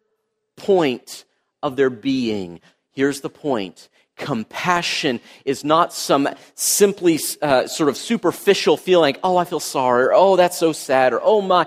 point 0.55 1.25
of 1.63 1.75
their 1.75 1.89
being. 1.89 2.62
Here's 2.91 3.22
the 3.22 3.29
point 3.29 3.89
compassion 4.15 5.20
is 5.46 5.63
not 5.63 5.93
some 5.93 6.29
simply 6.55 7.20
uh, 7.41 7.67
sort 7.67 7.89
of 7.89 7.98
superficial 7.98 8.77
feeling, 8.77 9.17
oh, 9.24 9.38
I 9.38 9.46
feel 9.46 9.60
sorry, 9.60 10.05
or 10.05 10.13
oh, 10.13 10.36
that's 10.36 10.58
so 10.58 10.72
sad, 10.72 11.13
or 11.13 11.22
oh 11.24 11.41
my. 11.41 11.65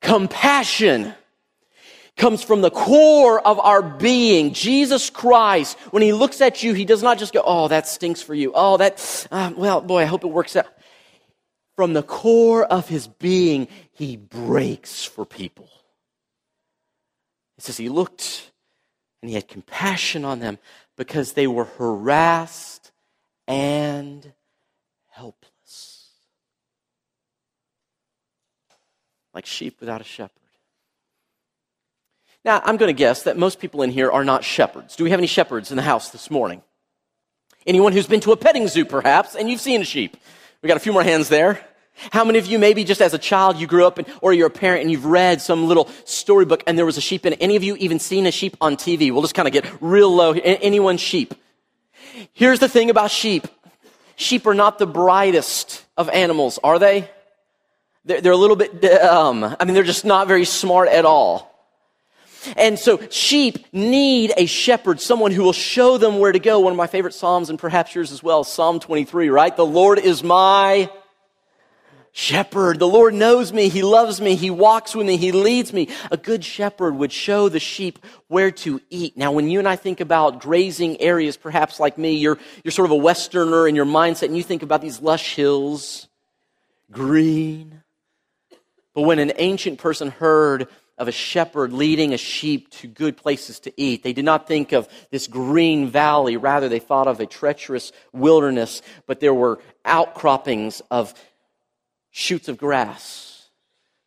Compassion 0.00 1.14
comes 2.16 2.42
from 2.42 2.60
the 2.60 2.70
core 2.70 3.40
of 3.40 3.58
our 3.58 3.82
being. 3.82 4.52
Jesus 4.52 5.10
Christ, 5.10 5.78
when 5.90 6.02
he 6.02 6.12
looks 6.12 6.40
at 6.40 6.62
you, 6.62 6.74
he 6.74 6.84
does 6.84 7.02
not 7.02 7.18
just 7.18 7.32
go, 7.32 7.42
oh, 7.44 7.68
that 7.68 7.88
stinks 7.88 8.22
for 8.22 8.34
you. 8.34 8.52
Oh, 8.54 8.76
that, 8.76 9.26
uh, 9.30 9.52
well, 9.56 9.80
boy, 9.80 10.02
I 10.02 10.04
hope 10.04 10.24
it 10.24 10.28
works 10.28 10.56
out. 10.56 10.66
From 11.76 11.92
the 11.92 12.02
core 12.02 12.64
of 12.64 12.88
his 12.88 13.08
being, 13.08 13.66
he 13.92 14.16
breaks 14.16 15.04
for 15.04 15.24
people. 15.24 15.68
It 17.58 17.64
says 17.64 17.76
he 17.76 17.88
looked 17.88 18.52
and 19.22 19.28
he 19.28 19.34
had 19.34 19.48
compassion 19.48 20.24
on 20.24 20.38
them 20.38 20.58
because 20.96 21.32
they 21.32 21.46
were 21.46 21.64
harassed 21.64 22.92
and 23.46 24.32
helpless. 25.10 26.08
Like 29.32 29.46
sheep 29.46 29.80
without 29.80 30.00
a 30.00 30.04
shepherd. 30.04 30.30
Now, 32.44 32.60
I'm 32.64 32.76
going 32.76 32.94
to 32.94 32.98
guess 32.98 33.22
that 33.22 33.38
most 33.38 33.58
people 33.58 33.82
in 33.82 33.90
here 33.90 34.10
are 34.10 34.24
not 34.24 34.44
shepherds. 34.44 34.96
Do 34.96 35.04
we 35.04 35.10
have 35.10 35.18
any 35.18 35.26
shepherds 35.26 35.70
in 35.70 35.76
the 35.76 35.82
house 35.82 36.10
this 36.10 36.30
morning? 36.30 36.62
Anyone 37.66 37.92
who's 37.92 38.06
been 38.06 38.20
to 38.20 38.32
a 38.32 38.36
petting 38.36 38.68
zoo, 38.68 38.84
perhaps, 38.84 39.34
and 39.34 39.48
you've 39.48 39.62
seen 39.62 39.80
a 39.80 39.84
sheep? 39.84 40.16
We 40.60 40.66
got 40.68 40.76
a 40.76 40.80
few 40.80 40.92
more 40.92 41.02
hands 41.02 41.30
there. 41.30 41.64
How 42.10 42.24
many 42.24 42.38
of 42.38 42.46
you, 42.46 42.58
maybe 42.58 42.84
just 42.84 43.00
as 43.00 43.14
a 43.14 43.18
child, 43.18 43.56
you 43.56 43.66
grew 43.66 43.86
up 43.86 43.98
in, 43.98 44.06
or 44.20 44.32
you're 44.32 44.48
a 44.48 44.50
parent 44.50 44.82
and 44.82 44.90
you've 44.90 45.06
read 45.06 45.40
some 45.40 45.68
little 45.68 45.88
storybook 46.04 46.62
and 46.66 46.76
there 46.76 46.86
was 46.86 46.96
a 46.96 47.00
sheep 47.00 47.24
in 47.24 47.32
it? 47.32 47.38
Any 47.40 47.56
of 47.56 47.62
you 47.62 47.76
even 47.76 47.98
seen 47.98 48.26
a 48.26 48.30
sheep 48.30 48.56
on 48.60 48.76
TV? 48.76 49.12
We'll 49.12 49.22
just 49.22 49.34
kind 49.34 49.46
of 49.46 49.52
get 49.52 49.64
real 49.80 50.14
low. 50.14 50.32
Anyone 50.32 50.96
sheep? 50.96 51.34
Here's 52.32 52.58
the 52.58 52.68
thing 52.68 52.90
about 52.90 53.10
sheep. 53.10 53.46
Sheep 54.16 54.46
are 54.46 54.54
not 54.54 54.78
the 54.78 54.86
brightest 54.86 55.84
of 55.96 56.08
animals, 56.08 56.58
are 56.62 56.78
they? 56.78 57.10
They're, 58.04 58.20
they're 58.20 58.32
a 58.32 58.36
little 58.36 58.56
bit 58.56 58.80
dumb. 58.80 59.56
I 59.58 59.64
mean, 59.64 59.74
they're 59.74 59.82
just 59.82 60.04
not 60.04 60.28
very 60.28 60.44
smart 60.44 60.88
at 60.88 61.04
all. 61.04 61.50
And 62.56 62.78
so 62.78 63.00
sheep 63.08 63.72
need 63.72 64.32
a 64.36 64.46
shepherd, 64.46 65.00
someone 65.00 65.32
who 65.32 65.42
will 65.42 65.54
show 65.54 65.96
them 65.96 66.18
where 66.18 66.32
to 66.32 66.38
go. 66.38 66.60
One 66.60 66.72
of 66.72 66.76
my 66.76 66.86
favorite 66.86 67.14
Psalms, 67.14 67.48
and 67.48 67.58
perhaps 67.58 67.94
yours 67.94 68.12
as 68.12 68.22
well, 68.22 68.44
Psalm 68.44 68.80
23, 68.80 69.30
right? 69.30 69.56
The 69.56 69.64
Lord 69.64 69.98
is 69.98 70.22
my 70.22 70.90
shepherd. 72.14 72.78
The 72.78 72.86
Lord 72.86 73.12
knows 73.12 73.52
me. 73.52 73.68
He 73.68 73.82
loves 73.82 74.20
me. 74.20 74.36
He 74.36 74.48
walks 74.48 74.94
with 74.94 75.04
me. 75.04 75.16
He 75.16 75.32
leads 75.32 75.72
me. 75.72 75.88
A 76.12 76.16
good 76.16 76.44
shepherd 76.44 76.94
would 76.94 77.12
show 77.12 77.48
the 77.48 77.58
sheep 77.58 77.98
where 78.28 78.52
to 78.52 78.80
eat. 78.88 79.16
Now, 79.16 79.32
when 79.32 79.50
you 79.50 79.58
and 79.58 79.66
I 79.66 79.74
think 79.74 80.00
about 80.00 80.40
grazing 80.40 81.00
areas, 81.00 81.36
perhaps 81.36 81.80
like 81.80 81.98
me, 81.98 82.12
you're, 82.12 82.38
you're 82.62 82.70
sort 82.72 82.86
of 82.86 82.92
a 82.92 82.96
Westerner 82.96 83.66
in 83.66 83.74
your 83.74 83.84
mindset 83.84 84.28
and 84.28 84.36
you 84.36 84.44
think 84.44 84.62
about 84.62 84.80
these 84.80 85.02
lush 85.02 85.34
hills, 85.34 86.06
green. 86.92 87.82
But 88.94 89.02
when 89.02 89.18
an 89.18 89.32
ancient 89.36 89.80
person 89.80 90.10
heard 90.10 90.68
of 90.96 91.08
a 91.08 91.12
shepherd 91.12 91.72
leading 91.72 92.14
a 92.14 92.16
sheep 92.16 92.70
to 92.70 92.86
good 92.86 93.16
places 93.16 93.58
to 93.58 93.72
eat. 93.76 94.04
They 94.04 94.12
did 94.12 94.24
not 94.24 94.46
think 94.46 94.70
of 94.70 94.88
this 95.10 95.26
green 95.26 95.88
valley. 95.88 96.36
Rather, 96.36 96.68
they 96.68 96.78
thought 96.78 97.08
of 97.08 97.18
a 97.18 97.26
treacherous 97.26 97.90
wilderness, 98.12 98.80
but 99.06 99.18
there 99.18 99.34
were 99.34 99.58
outcroppings 99.84 100.82
of 100.92 101.12
shoots 102.16 102.48
of 102.48 102.56
grass, 102.56 103.48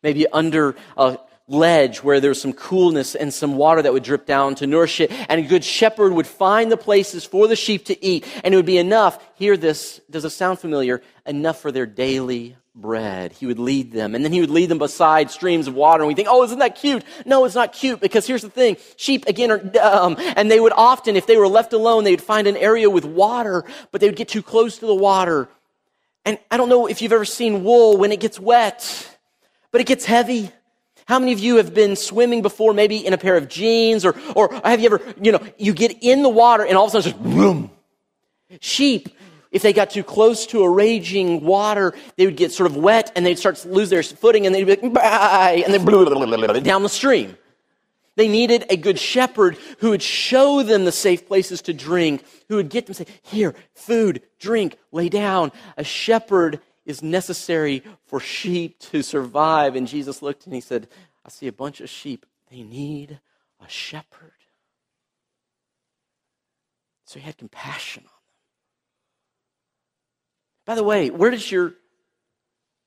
maybe 0.02 0.26
under 0.28 0.74
a 0.96 1.18
ledge 1.46 2.02
where 2.02 2.20
there 2.20 2.30
was 2.30 2.40
some 2.40 2.54
coolness 2.54 3.14
and 3.14 3.32
some 3.32 3.56
water 3.56 3.82
that 3.82 3.92
would 3.92 4.02
drip 4.02 4.24
down 4.24 4.54
to 4.54 4.66
nourish 4.66 5.00
it. 5.00 5.12
And 5.28 5.40
a 5.40 5.46
good 5.46 5.62
shepherd 5.62 6.14
would 6.14 6.26
find 6.26 6.72
the 6.72 6.78
places 6.78 7.26
for 7.26 7.46
the 7.46 7.54
sheep 7.54 7.84
to 7.86 8.04
eat, 8.04 8.26
and 8.42 8.54
it 8.54 8.56
would 8.56 8.66
be 8.66 8.78
enough. 8.78 9.22
Hear 9.34 9.58
this. 9.58 10.00
Does 10.08 10.24
it 10.24 10.30
sound 10.30 10.58
familiar? 10.58 11.02
Enough 11.26 11.60
for 11.60 11.70
their 11.70 11.84
daily 11.84 12.56
bread. 12.74 13.32
He 13.32 13.44
would 13.44 13.58
lead 13.58 13.92
them, 13.92 14.14
and 14.14 14.24
then 14.24 14.32
he 14.32 14.40
would 14.40 14.50
lead 14.50 14.70
them 14.70 14.78
beside 14.78 15.30
streams 15.30 15.68
of 15.68 15.74
water. 15.74 16.02
And 16.02 16.08
we 16.08 16.14
think, 16.14 16.28
oh, 16.30 16.44
isn't 16.44 16.60
that 16.60 16.76
cute? 16.76 17.04
No, 17.26 17.44
it's 17.44 17.54
not 17.54 17.74
cute 17.74 18.00
because 18.00 18.26
here's 18.26 18.42
the 18.42 18.48
thing. 18.48 18.78
Sheep, 18.96 19.26
again, 19.26 19.50
are 19.50 19.58
dumb. 19.58 20.16
And 20.18 20.50
they 20.50 20.60
would 20.60 20.72
often, 20.72 21.14
if 21.14 21.26
they 21.26 21.36
were 21.36 21.48
left 21.48 21.74
alone, 21.74 22.04
they 22.04 22.12
would 22.12 22.22
find 22.22 22.46
an 22.46 22.56
area 22.56 22.88
with 22.88 23.04
water, 23.04 23.64
but 23.92 24.00
they 24.00 24.06
would 24.06 24.16
get 24.16 24.28
too 24.28 24.42
close 24.42 24.78
to 24.78 24.86
the 24.86 24.94
water 24.94 25.50
and 26.28 26.38
I 26.50 26.58
don't 26.58 26.68
know 26.68 26.86
if 26.86 27.00
you've 27.00 27.14
ever 27.14 27.24
seen 27.24 27.64
wool 27.64 27.96
when 27.96 28.12
it 28.12 28.20
gets 28.20 28.38
wet, 28.38 29.18
but 29.70 29.80
it 29.80 29.86
gets 29.86 30.04
heavy. 30.04 30.50
How 31.06 31.18
many 31.18 31.32
of 31.32 31.38
you 31.38 31.56
have 31.56 31.72
been 31.72 31.96
swimming 31.96 32.42
before, 32.42 32.74
maybe 32.74 32.98
in 32.98 33.14
a 33.14 33.16
pair 33.16 33.38
of 33.38 33.48
jeans, 33.48 34.04
or, 34.04 34.14
or 34.36 34.52
have 34.62 34.78
you 34.78 34.92
ever, 34.92 35.00
you 35.22 35.32
know, 35.32 35.40
you 35.56 35.72
get 35.72 35.96
in 36.02 36.22
the 36.22 36.28
water 36.28 36.66
and 36.66 36.76
all 36.76 36.84
of 36.84 36.94
a 36.94 37.00
sudden 37.00 37.12
just 37.12 37.22
boom. 37.22 37.70
Sheep, 38.60 39.08
if 39.50 39.62
they 39.62 39.72
got 39.72 39.88
too 39.88 40.04
close 40.04 40.44
to 40.48 40.64
a 40.64 40.70
raging 40.70 41.46
water, 41.46 41.94
they 42.18 42.26
would 42.26 42.36
get 42.36 42.52
sort 42.52 42.70
of 42.70 42.76
wet 42.76 43.10
and 43.16 43.24
they'd 43.24 43.38
start 43.38 43.56
to 43.56 43.68
lose 43.68 43.88
their 43.88 44.02
footing 44.02 44.44
and 44.44 44.54
they'd 44.54 44.64
be 44.64 44.76
like, 44.76 44.92
bye, 44.92 45.62
and 45.64 45.72
then 45.72 45.82
down 46.62 46.82
the 46.82 46.90
stream. 46.90 47.38
They 48.18 48.26
needed 48.26 48.66
a 48.68 48.76
good 48.76 48.98
shepherd 48.98 49.56
who 49.78 49.90
would 49.90 50.02
show 50.02 50.64
them 50.64 50.84
the 50.84 50.90
safe 50.90 51.28
places 51.28 51.62
to 51.62 51.72
drink, 51.72 52.24
who 52.48 52.56
would 52.56 52.68
get 52.68 52.86
them 52.86 52.94
say, 52.94 53.06
Here, 53.22 53.54
food, 53.74 54.22
drink, 54.40 54.76
lay 54.90 55.08
down. 55.08 55.52
A 55.76 55.84
shepherd 55.84 56.58
is 56.84 57.00
necessary 57.00 57.84
for 58.06 58.18
sheep 58.18 58.80
to 58.80 59.02
survive. 59.02 59.76
And 59.76 59.86
Jesus 59.86 60.20
looked 60.20 60.46
and 60.46 60.54
he 60.56 60.60
said, 60.60 60.88
I 61.24 61.28
see 61.28 61.46
a 61.46 61.52
bunch 61.52 61.80
of 61.80 61.88
sheep. 61.88 62.26
They 62.50 62.64
need 62.64 63.20
a 63.64 63.68
shepherd. 63.68 64.32
So 67.04 67.20
he 67.20 67.24
had 67.24 67.38
compassion 67.38 68.02
on 68.02 68.10
them. 68.26 68.34
By 70.66 70.74
the 70.74 70.82
way, 70.82 71.10
where 71.10 71.30
does 71.30 71.52
your 71.52 71.74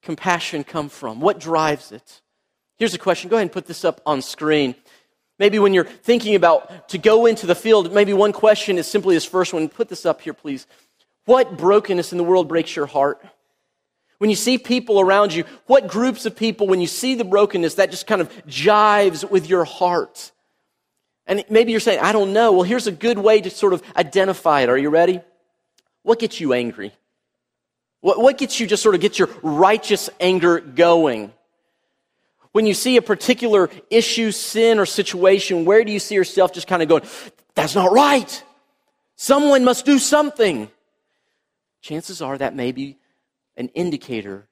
compassion 0.02 0.66
come 0.66 0.90
from? 0.90 1.22
What 1.22 1.40
drives 1.40 1.94
it? 1.94 2.22
Here's 2.76 2.94
a 2.94 3.00
question. 3.00 3.30
Go 3.30 3.38
ahead 3.38 3.44
and 3.44 3.52
put 3.52 3.68
this 3.68 3.86
up 3.86 4.02
on 4.06 4.22
screen. 4.22 4.76
Maybe 5.42 5.58
when 5.58 5.74
you're 5.74 5.86
thinking 5.86 6.36
about 6.36 6.90
to 6.90 7.00
go 7.00 7.26
into 7.26 7.48
the 7.48 7.56
field, 7.56 7.92
maybe 7.92 8.14
one 8.14 8.32
question 8.32 8.78
is 8.78 8.86
simply 8.86 9.16
this 9.16 9.26
first 9.26 9.54
one. 9.54 9.70
Put 9.70 9.90
this 9.90 10.06
up 10.06 10.22
here, 10.22 10.36
please. 10.36 10.68
What 11.26 11.58
brokenness 11.58 12.12
in 12.12 12.20
the 12.20 12.24
world 12.24 12.48
breaks 12.48 12.76
your 12.76 12.86
heart? 12.86 13.26
When 14.20 14.30
you 14.30 14.36
see 14.36 14.60
people 14.60 15.00
around 15.00 15.34
you, 15.34 15.46
what 15.66 15.88
groups 15.88 16.28
of 16.28 16.36
people, 16.36 16.68
when 16.68 16.80
you 16.80 16.86
see 16.86 17.16
the 17.16 17.24
brokenness, 17.24 17.74
that 17.74 17.90
just 17.90 18.06
kind 18.06 18.22
of 18.22 18.30
jives 18.46 19.28
with 19.28 19.50
your 19.50 19.66
heart? 19.66 20.32
And 21.26 21.44
maybe 21.50 21.72
you're 21.72 21.80
saying, 21.80 22.02
I 22.02 22.12
don't 22.12 22.34
know. 22.34 22.52
Well, 22.52 22.62
here's 22.62 22.86
a 22.86 22.92
good 22.92 23.18
way 23.18 23.42
to 23.42 23.50
sort 23.50 23.74
of 23.74 23.82
identify 23.98 24.62
it. 24.62 24.70
Are 24.70 24.78
you 24.78 24.92
ready? 24.92 25.22
What 26.04 26.20
gets 26.20 26.40
you 26.40 26.54
angry? 26.54 26.94
What, 28.02 28.22
what 28.22 28.38
gets 28.38 28.60
you 28.60 28.68
just 28.68 28.84
sort 28.84 28.94
of 28.94 29.02
get 29.02 29.18
your 29.18 29.30
righteous 29.42 30.08
anger 30.20 30.60
going? 30.60 31.34
When 32.52 32.66
you 32.66 32.74
see 32.74 32.98
a 32.98 33.02
particular 33.02 33.70
issue, 33.90 34.32
sin, 34.32 34.78
or 34.78 34.86
situation, 34.86 35.66
where 35.66 35.84
do 35.84 35.92
you 35.92 36.00
see 36.00 36.16
yourself 36.16 36.54
just 36.54 36.68
kind 36.68 36.82
of 36.82 36.90
going, 36.90 37.04
that's 37.56 37.76
not 37.76 37.92
right? 37.92 38.44
Someone 39.16 39.64
must 39.64 39.86
do 39.86 40.00
something. 40.00 40.70
Chances 41.82 42.22
are 42.22 42.38
that 42.38 42.56
may 42.56 42.72
be 42.72 42.98
an 43.56 43.70
indicator 43.70 44.48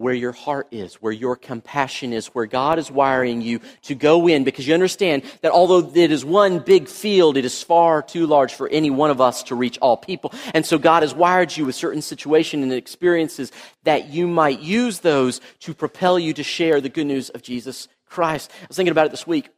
where 0.00 0.14
your 0.14 0.32
heart 0.32 0.66
is, 0.70 0.94
where 0.94 1.12
your 1.12 1.36
compassion 1.36 2.14
is, 2.14 2.28
where 2.28 2.46
God 2.46 2.78
is 2.78 2.90
wiring 2.90 3.42
you 3.42 3.60
to 3.82 3.94
go 3.94 4.26
in 4.28 4.44
because 4.44 4.66
you 4.66 4.72
understand 4.72 5.22
that 5.42 5.52
although 5.52 5.92
it 5.94 6.10
is 6.10 6.24
one 6.24 6.58
big 6.58 6.88
field, 6.88 7.36
it 7.36 7.44
is 7.44 7.62
far 7.62 8.00
too 8.00 8.26
large 8.26 8.54
for 8.54 8.66
any 8.68 8.88
one 8.88 9.10
of 9.10 9.20
us 9.20 9.42
to 9.42 9.54
reach 9.54 9.76
all 9.82 9.98
people. 9.98 10.32
And 10.54 10.64
so 10.64 10.78
God 10.78 11.02
has 11.02 11.14
wired 11.14 11.54
you 11.54 11.66
with 11.66 11.74
certain 11.74 12.00
situations 12.00 12.62
and 12.62 12.72
experiences 12.72 13.52
that 13.84 14.08
you 14.08 14.26
might 14.26 14.60
use 14.60 15.00
those 15.00 15.42
to 15.60 15.74
propel 15.74 16.18
you 16.18 16.32
to 16.32 16.42
share 16.42 16.80
the 16.80 16.88
good 16.88 17.06
news 17.06 17.28
of 17.28 17.42
Jesus 17.42 17.86
Christ. 18.06 18.50
I 18.62 18.68
was 18.68 18.76
thinking 18.78 18.92
about 18.92 19.04
it 19.04 19.10
this 19.10 19.26
week. 19.26 19.50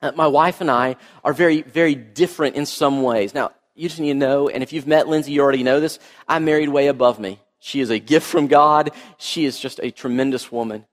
Uh, 0.00 0.12
my 0.14 0.28
wife 0.28 0.60
and 0.60 0.70
I 0.70 0.94
are 1.24 1.32
very, 1.32 1.62
very 1.62 1.96
different 1.96 2.54
in 2.54 2.64
some 2.64 3.02
ways. 3.02 3.34
Now, 3.34 3.50
you 3.74 3.88
just 3.88 4.00
need 4.00 4.12
to 4.12 4.18
know, 4.18 4.48
and 4.48 4.62
if 4.62 4.72
you've 4.72 4.86
met 4.86 5.08
Lindsay, 5.08 5.32
you 5.32 5.40
already 5.40 5.64
know 5.64 5.80
this, 5.80 5.98
I 6.28 6.38
married 6.38 6.68
way 6.68 6.86
above 6.86 7.18
me. 7.18 7.40
She 7.64 7.80
is 7.80 7.88
a 7.88 7.98
gift 7.98 8.26
from 8.26 8.46
God. 8.46 8.90
She 9.16 9.46
is 9.46 9.58
just 9.58 9.80
a 9.82 9.90
tremendous 9.90 10.52
woman. 10.52 10.84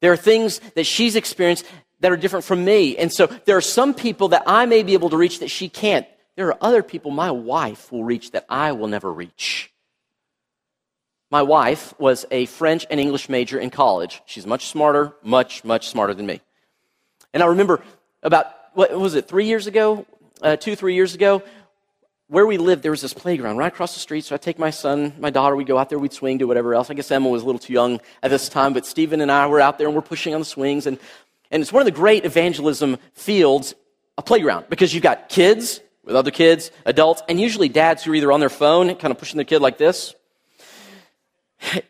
There 0.00 0.12
are 0.12 0.16
things 0.16 0.58
that 0.74 0.82
she's 0.82 1.14
experienced 1.14 1.64
that 2.00 2.10
are 2.10 2.16
different 2.16 2.44
from 2.44 2.64
me. 2.64 2.96
And 2.96 3.12
so 3.12 3.28
there 3.44 3.56
are 3.56 3.60
some 3.60 3.94
people 3.94 4.26
that 4.28 4.42
I 4.44 4.66
may 4.66 4.82
be 4.82 4.94
able 4.94 5.10
to 5.10 5.16
reach 5.16 5.38
that 5.38 5.48
she 5.48 5.68
can't. 5.68 6.08
There 6.34 6.48
are 6.48 6.58
other 6.60 6.82
people 6.82 7.12
my 7.12 7.30
wife 7.30 7.92
will 7.92 8.02
reach 8.02 8.32
that 8.32 8.46
I 8.48 8.72
will 8.72 8.88
never 8.88 9.12
reach. 9.12 9.72
My 11.30 11.42
wife 11.42 11.94
was 12.00 12.26
a 12.32 12.46
French 12.46 12.84
and 12.90 12.98
English 12.98 13.28
major 13.28 13.60
in 13.60 13.70
college. 13.70 14.20
She's 14.26 14.44
much 14.44 14.66
smarter, 14.66 15.14
much, 15.22 15.62
much 15.62 15.86
smarter 15.86 16.14
than 16.14 16.26
me. 16.26 16.40
And 17.32 17.44
I 17.44 17.46
remember 17.46 17.80
about, 18.24 18.46
what 18.74 18.90
was 18.90 19.14
it, 19.14 19.28
three 19.28 19.46
years 19.46 19.68
ago? 19.68 20.04
Uh, 20.42 20.56
two, 20.56 20.74
three 20.76 20.94
years 20.94 21.14
ago, 21.14 21.42
where 22.28 22.46
we 22.46 22.58
lived, 22.58 22.82
there 22.82 22.90
was 22.90 23.00
this 23.00 23.14
playground 23.14 23.56
right 23.56 23.72
across 23.72 23.94
the 23.94 24.00
street. 24.00 24.24
So 24.24 24.34
I 24.34 24.38
take 24.38 24.58
my 24.58 24.70
son, 24.70 25.14
my 25.18 25.30
daughter, 25.30 25.56
We'd 25.56 25.66
go 25.66 25.78
out 25.78 25.88
there, 25.88 25.98
we'd 25.98 26.12
swing, 26.12 26.38
do 26.38 26.46
whatever 26.46 26.74
else. 26.74 26.90
I 26.90 26.94
guess 26.94 27.10
Emma 27.10 27.28
was 27.28 27.42
a 27.42 27.46
little 27.46 27.58
too 27.58 27.72
young 27.72 28.00
at 28.22 28.30
this 28.30 28.48
time, 28.48 28.74
but 28.74 28.84
Stephen 28.84 29.20
and 29.20 29.32
I 29.32 29.46
were 29.46 29.60
out 29.60 29.78
there 29.78 29.86
and 29.86 29.96
we're 29.96 30.02
pushing 30.02 30.34
on 30.34 30.40
the 30.40 30.46
swings. 30.46 30.86
And, 30.86 30.98
and 31.50 31.62
it's 31.62 31.72
one 31.72 31.80
of 31.80 31.86
the 31.86 31.92
great 31.92 32.24
evangelism 32.24 32.98
fields, 33.14 33.74
a 34.18 34.22
playground, 34.22 34.66
because 34.68 34.92
you've 34.92 35.02
got 35.02 35.28
kids 35.28 35.80
with 36.04 36.16
other 36.16 36.30
kids, 36.30 36.70
adults, 36.84 37.22
and 37.28 37.40
usually 37.40 37.68
dads 37.68 38.04
who 38.04 38.12
are 38.12 38.14
either 38.14 38.32
on 38.32 38.40
their 38.40 38.48
phone, 38.50 38.94
kind 38.96 39.10
of 39.10 39.18
pushing 39.18 39.36
their 39.36 39.44
kid 39.44 39.60
like 39.60 39.78
this. 39.78 40.14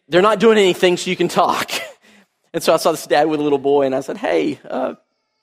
They're 0.09 0.23
not 0.23 0.41
doing 0.41 0.59
anything 0.59 0.97
so 0.97 1.11
you 1.11 1.17
can 1.17 1.29
talk. 1.29 1.71
And 2.55 2.63
so 2.63 2.73
I 2.73 2.79
saw 2.79 2.93
this 2.93 3.07
dad 3.07 3.29
with 3.29 3.41
a 3.41 3.43
little 3.43 3.59
boy 3.59 3.85
and 3.85 3.95
I 3.95 4.01
said, 4.01 4.17
Hey, 4.17 4.59
uh, 4.69 4.95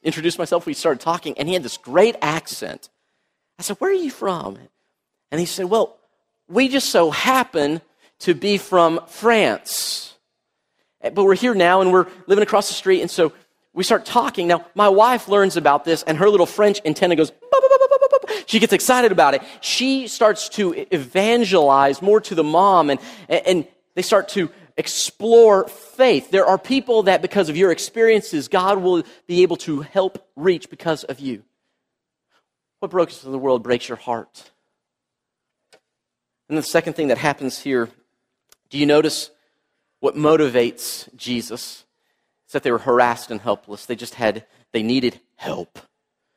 introduced 0.01 0.39
myself. 0.39 0.65
We 0.65 0.73
started 0.73 0.99
talking 1.01 1.37
and 1.37 1.47
he 1.47 1.53
had 1.53 1.63
this 1.63 1.77
great 1.77 2.15
accent. 2.19 2.89
I 3.59 3.61
said, 3.61 3.77
Where 3.77 3.91
are 3.91 3.93
you 3.93 4.09
from? 4.09 4.57
And 5.31 5.39
he 5.39 5.45
said, 5.45 5.65
Well, 5.65 5.97
we 6.47 6.67
just 6.67 6.89
so 6.89 7.11
happen 7.11 7.81
to 8.19 8.33
be 8.33 8.57
from 8.57 9.01
France. 9.07 10.15
Eh, 11.01 11.09
but 11.09 11.23
we're 11.23 11.35
here 11.35 11.55
now 11.55 11.81
and 11.81 11.91
we're 11.91 12.07
living 12.27 12.43
across 12.43 12.67
the 12.67 12.73
street. 12.73 13.01
And 13.01 13.11
so 13.11 13.33
we 13.73 13.83
start 13.83 14.05
talking. 14.05 14.47
Now, 14.47 14.65
my 14.75 14.89
wife 14.89 15.27
learns 15.27 15.57
about 15.57 15.85
this 15.85 16.03
and 16.03 16.17
her 16.17 16.29
little 16.29 16.45
French 16.45 16.79
antenna 16.85 17.15
goes, 17.15 17.31
she 18.45 18.59
gets 18.59 18.73
excited 18.73 19.11
about 19.11 19.33
it. 19.33 19.41
She 19.61 20.07
starts 20.07 20.49
to 20.49 20.85
evangelize 20.91 22.01
more 22.01 22.21
to 22.21 22.35
the 22.35 22.43
mom 22.43 22.89
and, 22.89 22.99
and 23.27 23.67
they 23.95 24.01
start 24.01 24.29
to 24.29 24.49
explore 24.77 25.67
faith. 25.67 26.31
There 26.31 26.45
are 26.45 26.57
people 26.57 27.03
that 27.03 27.21
because 27.21 27.49
of 27.49 27.57
your 27.57 27.71
experiences, 27.71 28.47
God 28.47 28.81
will 28.81 29.03
be 29.27 29.41
able 29.43 29.57
to 29.57 29.81
help 29.81 30.27
reach 30.35 30.69
because 30.69 31.03
of 31.03 31.19
you. 31.19 31.43
What 32.79 32.91
brokenness 32.91 33.23
of 33.23 33.31
the 33.31 33.39
world 33.39 33.63
breaks 33.63 33.87
your 33.87 33.97
heart? 33.97 34.51
And 36.49 36.57
the 36.57 36.63
second 36.63 36.93
thing 36.93 37.07
that 37.07 37.17
happens 37.17 37.59
here, 37.59 37.89
do 38.69 38.77
you 38.77 38.85
notice 38.85 39.31
what 39.99 40.15
motivates 40.15 41.13
Jesus? 41.15 41.85
It's 42.45 42.53
that 42.53 42.63
they 42.63 42.71
were 42.71 42.79
harassed 42.79 43.31
and 43.31 43.41
helpless. 43.41 43.85
They 43.85 43.95
just 43.95 44.15
had, 44.15 44.45
they 44.71 44.83
needed 44.83 45.19
help. 45.35 45.79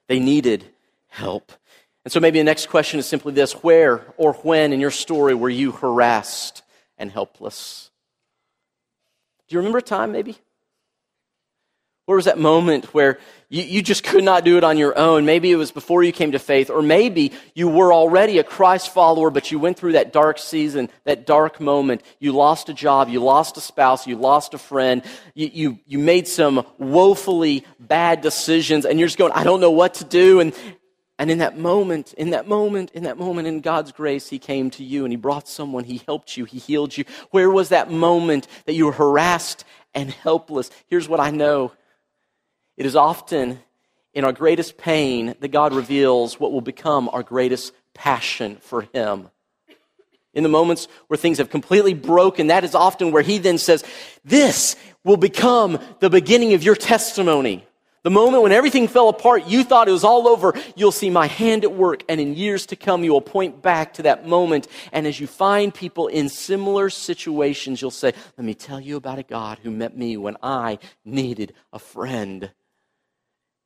They 0.09 0.19
needed 0.19 0.65
help. 1.09 1.53
And 2.05 2.13
so 2.13 2.21
maybe 2.21 2.39
the 2.39 2.45
next 2.45 2.69
question 2.69 2.99
is 2.99 3.07
simply 3.07 3.35
this 3.35 3.53
Where 3.53 4.07
or 4.17 4.33
when 4.35 4.73
in 4.73 4.81
your 4.81 4.91
story 4.91 5.35
were 5.35 5.51
you 5.51 5.73
harassed 5.73 6.63
and 6.97 7.11
helpless? 7.11 7.91
Do 9.47 9.55
you 9.55 9.59
remember 9.59 9.79
a 9.79 9.83
time 9.83 10.13
maybe? 10.13 10.39
Where 12.09 12.17
was 12.17 12.25
that 12.25 12.39
moment 12.39 12.95
where 12.95 13.19
you, 13.51 13.65
you 13.65 13.83
just 13.83 14.03
could 14.03 14.25
not 14.25 14.43
do 14.43 14.57
it 14.57 14.65
on 14.65 14.79
your 14.79 14.97
own? 14.97 15.27
Maybe 15.27 15.53
it 15.53 15.57
was 15.57 15.71
before 15.71 16.03
you 16.03 16.11
came 16.11 16.33
to 16.33 16.39
faith, 16.39 16.71
or 16.71 16.81
maybe 16.81 17.33
you 17.55 17.69
were 17.69 17.93
already 17.93 18.39
a 18.39 18.45
Christ 18.45 18.95
follower, 18.95 19.29
but 19.29 19.53
you 19.53 19.59
went 19.59 19.79
through 19.79 19.93
that 19.93 20.11
dark 20.11 20.39
season, 20.39 20.89
that 21.05 21.27
dark 21.27 21.61
moment. 21.61 22.01
You 22.19 22.33
lost 22.33 22.71
a 22.71 22.73
job, 22.73 23.11
you 23.11 23.23
lost 23.23 23.59
a 23.59 23.61
spouse, 23.61 24.07
you 24.07 24.17
lost 24.17 24.55
a 24.55 24.59
friend, 24.59 25.03
you, 25.35 25.51
you, 25.53 25.79
you 25.87 25.99
made 25.99 26.27
some 26.27 26.65
woefully 26.79 27.67
bad 27.79 28.23
decisions, 28.23 28.87
and 28.87 28.99
you're 28.99 29.09
just 29.09 29.19
going, 29.19 29.33
I 29.33 29.45
don't 29.45 29.61
know 29.61 29.73
what 29.73 29.93
to 29.97 30.05
do. 30.05 30.41
And, 30.41 30.55
and 31.19 31.31
in 31.31 31.41
that 31.41 31.59
moment, 31.59 32.15
in 32.15 32.31
that 32.31 32.49
moment, 32.49 32.93
in 32.93 33.03
that 33.03 33.19
moment, 33.19 33.49
in 33.49 33.61
God's 33.61 33.93
grace, 33.93 34.31
He 34.31 34.39
came 34.39 34.71
to 34.71 34.83
you 34.83 35.05
and 35.05 35.13
He 35.13 35.19
brought 35.19 35.47
someone. 35.47 35.85
He 35.85 36.01
helped 36.07 36.39
you. 36.39 36.47
He 36.47 36.59
healed 36.59 36.97
you. 36.97 37.05
Where 37.33 37.51
was 37.51 37.69
that 37.69 37.91
moment 37.91 38.49
that 38.65 38.73
you 38.73 38.87
were 38.87 38.93
harassed 38.93 39.67
and 39.93 40.11
helpless? 40.11 40.71
Here's 40.87 41.07
what 41.07 41.21
I 41.21 41.31
know 41.31 41.73
it 42.79 42.87
is 42.87 42.95
often 42.95 43.59
in 44.15 44.25
our 44.25 44.33
greatest 44.33 44.79
pain 44.79 45.35
that 45.41 45.49
God 45.49 45.75
reveals 45.75 46.39
what 46.39 46.53
will 46.53 46.61
become 46.61 47.11
our 47.13 47.25
greatest 47.25 47.73
passion 47.93 48.57
for 48.61 48.83
Him. 48.95 49.29
In 50.33 50.45
the 50.45 50.49
moments 50.49 50.87
where 51.09 51.19
things 51.19 51.39
have 51.39 51.51
completely 51.51 51.93
broken, 51.93 52.47
that 52.47 52.63
is 52.63 52.77
often 52.77 53.11
where 53.11 53.23
He 53.23 53.39
then 53.39 53.59
says, 53.59 53.85
This 54.25 54.77
will 55.03 55.17
become 55.17 55.81
the 55.99 56.09
beginning 56.09 56.55
of 56.55 56.63
your 56.63 56.77
testimony. 56.77 57.67
The 58.05 58.11
moment 58.11 58.45
when 58.45 58.53
everything 58.53 58.87
fell 58.87 59.09
apart, 59.09 59.49
you 59.49 59.65
thought 59.65 59.89
it 59.89 59.93
was 59.93 60.05
all 60.05 60.29
over, 60.29 60.55
you'll 60.77 60.93
see 60.93 61.11
my 61.11 61.27
hand 61.27 61.65
at 61.65 61.75
work, 61.75 62.05
and 62.09 62.21
in 62.21 62.37
years 62.37 62.65
to 62.67 62.77
come, 62.77 63.03
you 63.03 63.13
will 63.13 63.21
point 63.21 63.61
back 63.61 63.95
to 63.95 64.03
that 64.05 64.27
moment. 64.27 64.69
And 64.93 65.05
as 65.05 65.19
you 65.19 65.27
find 65.27 65.75
people 65.75 66.07
in 66.07 66.29
similar 66.29 66.91
situations, 66.91 67.83
you'll 67.83 67.91
say, 67.91 68.13
Let 68.37 68.45
me 68.45 68.55
tell 68.55 68.81
you 68.81 68.97
about 68.97 69.19
a 69.19 69.25
God 69.25 69.59
who 69.65 69.73
met 69.73 69.97
me 69.97 70.17
when 70.17 70.37
I 70.45 70.79
needed 71.05 71.55
a 71.73 71.81
friend. 71.81 72.53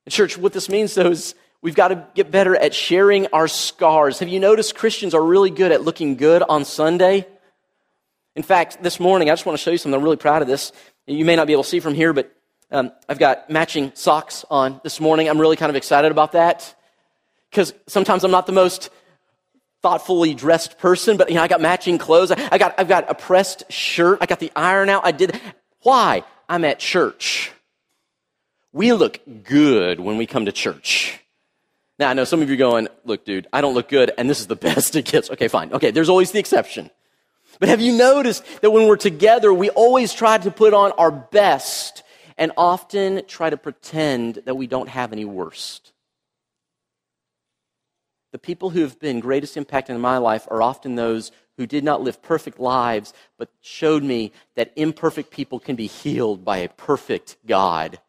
Church, 0.08 0.36
what 0.36 0.52
this 0.52 0.68
means 0.68 0.94
though 0.94 1.10
is 1.10 1.34
we've 1.60 1.76
got 1.76 1.88
to 1.88 2.06
get 2.14 2.30
better 2.30 2.56
at 2.56 2.74
sharing 2.74 3.28
our 3.28 3.46
scars. 3.46 4.18
Have 4.18 4.28
you 4.28 4.40
noticed 4.40 4.74
Christians 4.74 5.14
are 5.14 5.22
really 5.22 5.50
good 5.50 5.70
at 5.70 5.82
looking 5.82 6.16
good 6.16 6.42
on 6.42 6.64
Sunday? 6.64 7.26
In 8.34 8.42
fact, 8.42 8.82
this 8.82 8.98
morning, 8.98 9.30
I 9.30 9.32
just 9.32 9.46
want 9.46 9.58
to 9.58 9.62
show 9.62 9.70
you 9.70 9.78
something. 9.78 9.96
I'm 9.96 10.02
really 10.02 10.16
proud 10.16 10.42
of 10.42 10.48
this. 10.48 10.72
You 11.06 11.24
may 11.24 11.36
not 11.36 11.46
be 11.46 11.52
able 11.52 11.62
to 11.62 11.68
see 11.68 11.80
from 11.80 11.94
here, 11.94 12.12
but 12.12 12.34
um, 12.70 12.90
I've 13.08 13.18
got 13.18 13.48
matching 13.50 13.92
socks 13.94 14.44
on 14.50 14.80
this 14.82 15.00
morning. 15.00 15.28
I'm 15.28 15.40
really 15.40 15.56
kind 15.56 15.70
of 15.70 15.76
excited 15.76 16.10
about 16.10 16.32
that 16.32 16.74
because 17.50 17.74
sometimes 17.86 18.24
I'm 18.24 18.30
not 18.30 18.46
the 18.46 18.52
most 18.52 18.90
thoughtfully 19.82 20.34
dressed 20.34 20.78
person, 20.78 21.16
but 21.16 21.28
you 21.28 21.36
know, 21.36 21.42
I 21.42 21.48
got 21.48 21.60
matching 21.60 21.98
clothes. 21.98 22.30
I 22.30 22.58
got, 22.58 22.74
I've 22.78 22.88
got 22.88 23.10
a 23.10 23.14
pressed 23.14 23.70
shirt. 23.70 24.18
I 24.20 24.26
got 24.26 24.40
the 24.40 24.50
iron 24.56 24.88
out. 24.88 25.04
I 25.04 25.12
did. 25.12 25.38
Why? 25.82 26.24
I'm 26.48 26.64
at 26.64 26.78
church. 26.78 27.52
We 28.72 28.92
look 28.92 29.20
good 29.44 30.00
when 30.00 30.16
we 30.16 30.26
come 30.26 30.46
to 30.46 30.52
church. 30.52 31.18
Now, 31.98 32.08
I 32.08 32.14
know 32.14 32.24
some 32.24 32.40
of 32.42 32.48
you 32.48 32.54
are 32.54 32.58
going, 32.58 32.88
look, 33.04 33.24
dude, 33.24 33.46
I 33.52 33.60
don't 33.60 33.74
look 33.74 33.88
good, 33.88 34.12
and 34.16 34.28
this 34.28 34.40
is 34.40 34.46
the 34.46 34.56
best 34.68 34.96
it 34.96 35.04
gets. 35.04 35.30
Okay, 35.30 35.48
fine. 35.48 35.72
Okay, 35.72 35.90
there's 35.90 36.08
always 36.08 36.32
the 36.32 36.38
exception. 36.38 36.90
But 37.60 37.68
have 37.68 37.80
you 37.80 37.96
noticed 37.96 38.44
that 38.62 38.70
when 38.70 38.88
we're 38.88 38.96
together, 38.96 39.52
we 39.52 39.70
always 39.70 40.12
try 40.12 40.38
to 40.38 40.50
put 40.50 40.74
on 40.74 40.92
our 40.92 41.10
best 41.10 42.02
and 42.38 42.50
often 42.56 43.22
try 43.26 43.50
to 43.50 43.56
pretend 43.56 44.36
that 44.46 44.54
we 44.54 44.66
don't 44.66 44.88
have 44.88 45.12
any 45.12 45.24
worst? 45.24 45.92
The 48.32 48.38
people 48.38 48.70
who 48.70 48.80
have 48.80 48.98
been 48.98 49.20
greatest 49.20 49.58
impact 49.58 49.90
in 49.90 50.00
my 50.00 50.16
life 50.16 50.48
are 50.50 50.62
often 50.62 50.94
those 50.94 51.30
who 51.58 51.66
did 51.66 51.84
not 51.84 52.00
live 52.00 52.22
perfect 52.22 52.58
lives, 52.58 53.12
but 53.36 53.50
showed 53.60 54.02
me 54.02 54.32
that 54.56 54.72
imperfect 54.74 55.30
people 55.30 55.60
can 55.60 55.76
be 55.76 55.86
healed 55.86 56.44
by 56.44 56.56
a 56.58 56.68
perfect 56.70 57.36
God. 57.46 58.00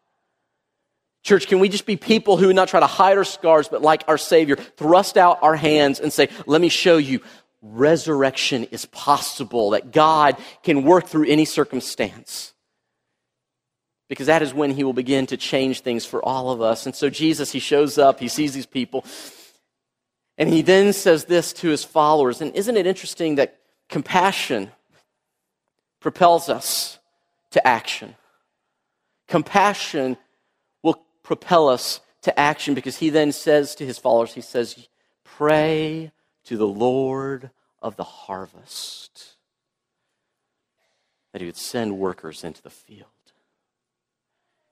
Church, 1.24 1.46
can 1.46 1.58
we 1.58 1.70
just 1.70 1.86
be 1.86 1.96
people 1.96 2.36
who 2.36 2.52
not 2.52 2.68
try 2.68 2.80
to 2.80 2.86
hide 2.86 3.16
our 3.16 3.24
scars, 3.24 3.66
but 3.66 3.80
like 3.80 4.04
our 4.08 4.18
Savior, 4.18 4.56
thrust 4.56 5.16
out 5.16 5.38
our 5.42 5.56
hands 5.56 5.98
and 5.98 6.12
say, 6.12 6.28
Let 6.46 6.60
me 6.60 6.68
show 6.68 6.98
you 6.98 7.20
resurrection 7.62 8.64
is 8.64 8.84
possible, 8.84 9.70
that 9.70 9.90
God 9.90 10.36
can 10.62 10.84
work 10.84 11.06
through 11.06 11.26
any 11.26 11.46
circumstance. 11.46 12.52
Because 14.08 14.26
that 14.26 14.42
is 14.42 14.52
when 14.52 14.70
He 14.70 14.84
will 14.84 14.92
begin 14.92 15.26
to 15.28 15.38
change 15.38 15.80
things 15.80 16.04
for 16.04 16.22
all 16.22 16.50
of 16.50 16.60
us. 16.60 16.84
And 16.84 16.94
so 16.94 17.08
Jesus, 17.08 17.50
He 17.50 17.58
shows 17.58 17.96
up, 17.96 18.20
He 18.20 18.28
sees 18.28 18.52
these 18.52 18.66
people, 18.66 19.06
and 20.36 20.48
He 20.48 20.60
then 20.60 20.92
says 20.92 21.24
this 21.24 21.54
to 21.54 21.68
His 21.68 21.84
followers. 21.84 22.42
And 22.42 22.54
isn't 22.54 22.76
it 22.76 22.86
interesting 22.86 23.36
that 23.36 23.58
compassion 23.88 24.70
propels 26.00 26.50
us 26.50 26.98
to 27.52 27.66
action? 27.66 28.14
Compassion 29.26 30.18
propel 31.24 31.68
us 31.68 32.00
to 32.22 32.38
action 32.38 32.74
because 32.74 32.98
he 32.98 33.10
then 33.10 33.32
says 33.32 33.74
to 33.74 33.84
his 33.84 33.98
followers, 33.98 34.34
he 34.34 34.40
says, 34.40 34.86
Pray 35.24 36.12
to 36.44 36.56
the 36.56 36.68
Lord 36.68 37.50
of 37.82 37.96
the 37.96 38.04
harvest 38.04 39.34
that 41.32 41.40
he 41.40 41.46
would 41.46 41.56
send 41.56 41.98
workers 41.98 42.44
into 42.44 42.62
the 42.62 42.70
field. 42.70 43.08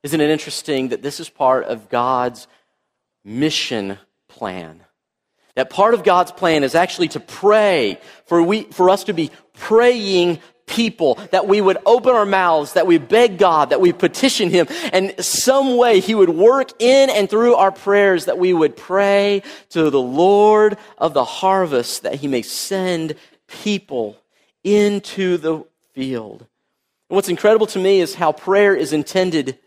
Isn't 0.04 0.20
it 0.20 0.30
interesting 0.30 0.88
that 0.88 1.02
this 1.02 1.18
is 1.18 1.28
part 1.28 1.64
of 1.64 1.88
God's 1.88 2.46
mission 3.24 3.98
plan? 4.28 4.82
That 5.54 5.70
part 5.70 5.94
of 5.94 6.04
God's 6.04 6.32
plan 6.32 6.64
is 6.64 6.74
actually 6.74 7.08
to 7.08 7.20
pray, 7.20 7.98
for, 8.26 8.42
we, 8.42 8.62
for 8.62 8.88
us 8.88 9.04
to 9.04 9.12
be 9.12 9.30
praying 9.52 10.40
people, 10.66 11.16
that 11.30 11.46
we 11.46 11.60
would 11.60 11.78
open 11.86 12.14
our 12.14 12.26
mouths, 12.26 12.74
that 12.74 12.86
we 12.86 12.98
beg 12.98 13.38
God, 13.38 13.70
that 13.70 13.80
we 13.80 13.92
petition 13.92 14.50
Him, 14.50 14.66
and 14.92 15.14
some 15.24 15.76
way 15.76 16.00
He 16.00 16.14
would 16.14 16.30
work 16.30 16.70
in 16.80 17.10
and 17.10 17.28
through 17.28 17.54
our 17.54 17.72
prayers, 17.72 18.26
that 18.26 18.38
we 18.38 18.52
would 18.52 18.76
pray 18.76 19.42
to 19.70 19.90
the 19.90 20.00
Lord 20.00 20.78
of 20.98 21.14
the 21.14 21.24
harvest, 21.24 22.02
that 22.02 22.16
He 22.16 22.28
may 22.28 22.42
send 22.42 23.14
people 23.46 24.16
into 24.64 25.36
the 25.36 25.64
field. 25.94 26.46
And 27.10 27.16
what's 27.16 27.28
incredible 27.28 27.66
to 27.68 27.78
me 27.78 28.00
is 28.00 28.14
how 28.14 28.32
prayer 28.32 28.74
is 28.74 28.92
intended 28.92 29.58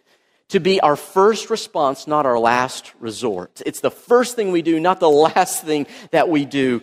to 0.50 0.60
be 0.60 0.80
our 0.82 0.96
first 0.96 1.50
response, 1.50 2.08
not 2.08 2.26
our 2.26 2.40
last 2.40 2.94
resort. 3.00 3.62
It's 3.66 3.82
the 3.82 3.92
first 3.92 4.36
thing 4.36 4.52
we 4.52 4.62
do, 4.62 4.80
not 4.80 5.00
the 5.00 5.10
last 5.10 5.64
thing 5.64 5.88
that 6.12 6.30
we 6.30 6.46
do. 6.46 6.82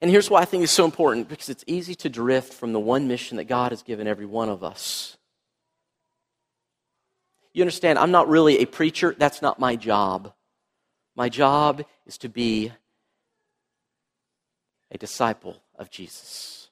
And 0.00 0.10
here's 0.10 0.28
why 0.28 0.42
I 0.42 0.44
think 0.44 0.62
it's 0.62 0.72
so 0.72 0.84
important 0.84 1.28
because 1.28 1.48
it's 1.48 1.64
easy 1.66 1.94
to 1.96 2.08
drift 2.08 2.52
from 2.52 2.72
the 2.72 2.80
one 2.80 3.08
mission 3.08 3.38
that 3.38 3.44
God 3.44 3.72
has 3.72 3.82
given 3.82 4.06
every 4.06 4.26
one 4.26 4.48
of 4.48 4.62
us. 4.62 5.16
You 7.54 7.62
understand, 7.62 7.98
I'm 7.98 8.10
not 8.10 8.28
really 8.28 8.58
a 8.58 8.66
preacher, 8.66 9.14
that's 9.16 9.40
not 9.40 9.58
my 9.58 9.76
job. 9.76 10.34
My 11.14 11.30
job 11.30 11.84
is 12.04 12.18
to 12.18 12.28
be 12.28 12.72
a 14.90 14.98
disciple 14.98 15.56
of 15.78 15.90
Jesus. 15.90 16.68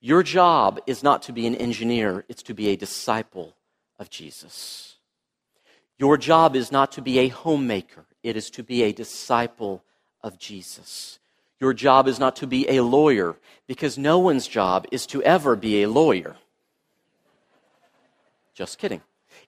Your 0.00 0.22
job 0.22 0.80
is 0.86 1.02
not 1.02 1.22
to 1.22 1.32
be 1.32 1.46
an 1.46 1.54
engineer, 1.54 2.26
it's 2.28 2.42
to 2.42 2.54
be 2.54 2.68
a 2.68 2.76
disciple 2.76 3.56
of 3.98 4.10
Jesus. 4.10 4.96
Your 5.98 6.18
job 6.18 6.54
is 6.54 6.70
not 6.70 6.92
to 6.92 7.00
be 7.00 7.20
a 7.20 7.28
homemaker, 7.28 8.04
it 8.22 8.36
is 8.36 8.50
to 8.50 8.62
be 8.62 8.82
a 8.82 8.92
disciple 8.92 9.82
of 10.22 10.38
Jesus. 10.38 11.18
Your 11.64 11.72
job 11.72 12.08
is 12.08 12.18
not 12.18 12.36
to 12.36 12.46
be 12.46 12.68
a 12.68 12.82
lawyer, 12.82 13.36
because 13.66 13.96
no 13.96 14.18
one's 14.18 14.46
job 14.46 14.86
is 14.92 15.06
to 15.06 15.22
ever 15.22 15.56
be 15.56 15.82
a 15.82 15.88
lawyer. 15.88 16.36
Just 18.54 18.78
kidding. 18.78 19.00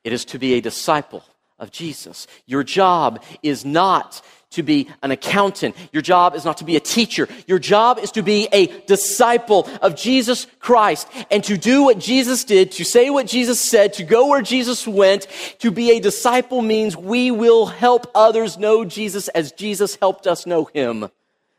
It 0.02 0.14
is 0.14 0.24
to 0.33 0.38
be 0.38 0.55
a 0.55 0.62
disciple 0.62 1.22
of 1.59 1.70
Jesus. 1.70 2.26
Your 2.46 2.64
job 2.64 3.22
is 3.42 3.66
not 3.66 4.22
to 4.52 4.62
be 4.62 4.88
an 5.02 5.11
accountant. 5.11 5.76
Your 5.92 6.00
job 6.00 6.35
is 6.35 6.46
not 6.46 6.57
to 6.57 6.64
be 6.64 6.76
a 6.76 6.81
teacher. 6.81 7.29
Your 7.46 7.59
job 7.59 7.98
is 7.98 8.12
to 8.12 8.22
be 8.22 8.48
a 8.50 8.68
disciple 8.87 9.68
of 9.83 9.94
Jesus 9.94 10.46
Christ 10.59 11.07
and 11.31 11.44
to 11.44 11.59
do 11.59 11.83
what 11.83 11.98
Jesus 11.98 12.44
did, 12.44 12.72
to 12.72 12.85
say 12.87 13.11
what 13.11 13.26
Jesus 13.26 13.61
said, 13.61 13.92
to 13.92 14.05
go 14.05 14.29
where 14.29 14.40
Jesus 14.40 14.88
went. 14.88 15.26
To 15.59 15.70
be 15.70 15.90
a 15.90 16.00
disciple 16.00 16.62
means 16.62 16.96
we 16.96 17.31
will 17.31 17.66
help 17.66 18.11
others 18.14 18.57
know 18.57 18.87
Jesus 18.87 19.29
as 19.29 19.52
Jesus 19.52 19.96
helped 19.96 20.26
us 20.26 20.46
know 20.46 20.64
him. 20.72 21.11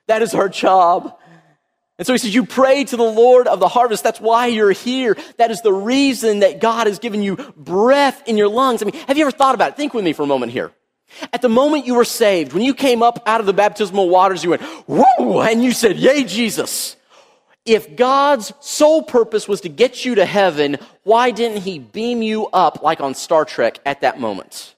That 0.08 0.22
is 0.22 0.34
our 0.34 0.50
job. 0.50 1.18
And 1.98 2.06
so 2.06 2.14
he 2.14 2.20
says, 2.20 2.34
You 2.34 2.46
pray 2.46 2.84
to 2.84 2.98
the 2.98 3.04
Lord 3.04 3.48
of 3.48 3.60
the 3.60 3.68
harvest. 3.68 4.04
That's 4.04 4.22
why 4.22 4.48
you're 4.48 4.72
here. 4.72 5.18
That 5.38 5.52
is 5.52 5.62
the 5.62 5.74
reason 5.74 6.40
that 6.40 6.60
God 6.60 6.88
has 6.88 7.00
given 7.00 7.22
you 7.22 7.36
breath 7.56 8.28
in 8.28 8.38
your 8.38 8.50
lungs. 8.50 8.82
I 8.82 8.86
mean, 8.86 8.96
have 9.08 9.18
you 9.18 9.24
ever 9.24 9.32
thought 9.32 9.56
about 9.56 9.72
it? 9.72 9.78
Think 9.78 9.94
with 9.94 10.06
me 10.06 10.14
for 10.14 10.24
a 10.24 10.28
moment 10.28 10.52
here. 10.52 10.72
At 11.34 11.42
the 11.42 11.50
moment 11.50 11.86
you 11.86 11.96
were 11.96 12.06
saved, 12.06 12.54
when 12.54 12.64
you 12.64 12.74
came 12.74 13.02
up 13.02 13.24
out 13.26 13.40
of 13.40 13.46
the 13.46 13.54
baptismal 13.54 14.10
waters, 14.10 14.44
you 14.44 14.52
went, 14.52 14.62
whoa, 14.62 15.42
and 15.42 15.64
you 15.64 15.72
said, 15.72 15.98
Yay, 15.98 16.24
Jesus. 16.24 16.96
If 17.66 17.98
God's 17.98 18.54
sole 18.62 19.04
purpose 19.04 19.46
was 19.46 19.62
to 19.62 19.70
get 19.70 20.06
you 20.06 20.16
to 20.16 20.26
heaven, 20.26 20.78
why 21.04 21.32
didn't 21.32 21.64
He 21.64 21.80
beam 21.80 22.22
you 22.22 22.48
up 22.48 22.82
like 22.82 23.02
on 23.02 23.14
Star 23.14 23.44
Trek 23.44 23.80
at 23.86 24.02
that 24.02 24.22
moment? 24.22 24.76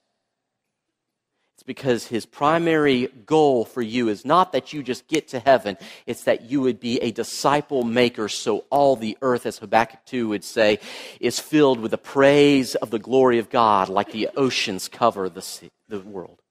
Because 1.70 2.08
his 2.08 2.26
primary 2.26 3.06
goal 3.26 3.64
for 3.64 3.80
you 3.80 4.08
is 4.08 4.24
not 4.24 4.50
that 4.54 4.72
you 4.72 4.82
just 4.82 5.06
get 5.06 5.28
to 5.28 5.38
heaven, 5.38 5.76
it's 6.04 6.24
that 6.24 6.50
you 6.50 6.60
would 6.62 6.80
be 6.80 6.98
a 6.98 7.12
disciple 7.12 7.84
maker 7.84 8.28
so 8.28 8.64
all 8.70 8.96
the 8.96 9.16
earth, 9.22 9.46
as 9.46 9.58
Habakkuk 9.58 10.04
2 10.04 10.30
would 10.30 10.42
say, 10.42 10.80
is 11.20 11.38
filled 11.38 11.78
with 11.78 11.92
the 11.92 11.96
praise 11.96 12.74
of 12.74 12.90
the 12.90 12.98
glory 12.98 13.38
of 13.38 13.50
God 13.50 13.88
like 13.88 14.10
the 14.10 14.30
oceans 14.36 14.88
cover 14.88 15.28
the, 15.28 15.46
the 15.88 16.00
world. 16.00 16.42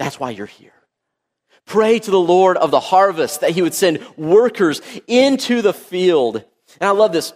That's 0.00 0.18
why 0.18 0.30
you're 0.30 0.46
here. 0.46 0.74
Pray 1.64 2.00
to 2.00 2.10
the 2.10 2.18
Lord 2.18 2.56
of 2.56 2.72
the 2.72 2.80
harvest 2.80 3.42
that 3.42 3.52
he 3.52 3.62
would 3.62 3.74
send 3.74 4.04
workers 4.16 4.82
into 5.06 5.62
the 5.62 5.72
field. 5.72 6.42
And 6.80 6.88
I 6.88 6.90
love 6.90 7.12
this. 7.12 7.32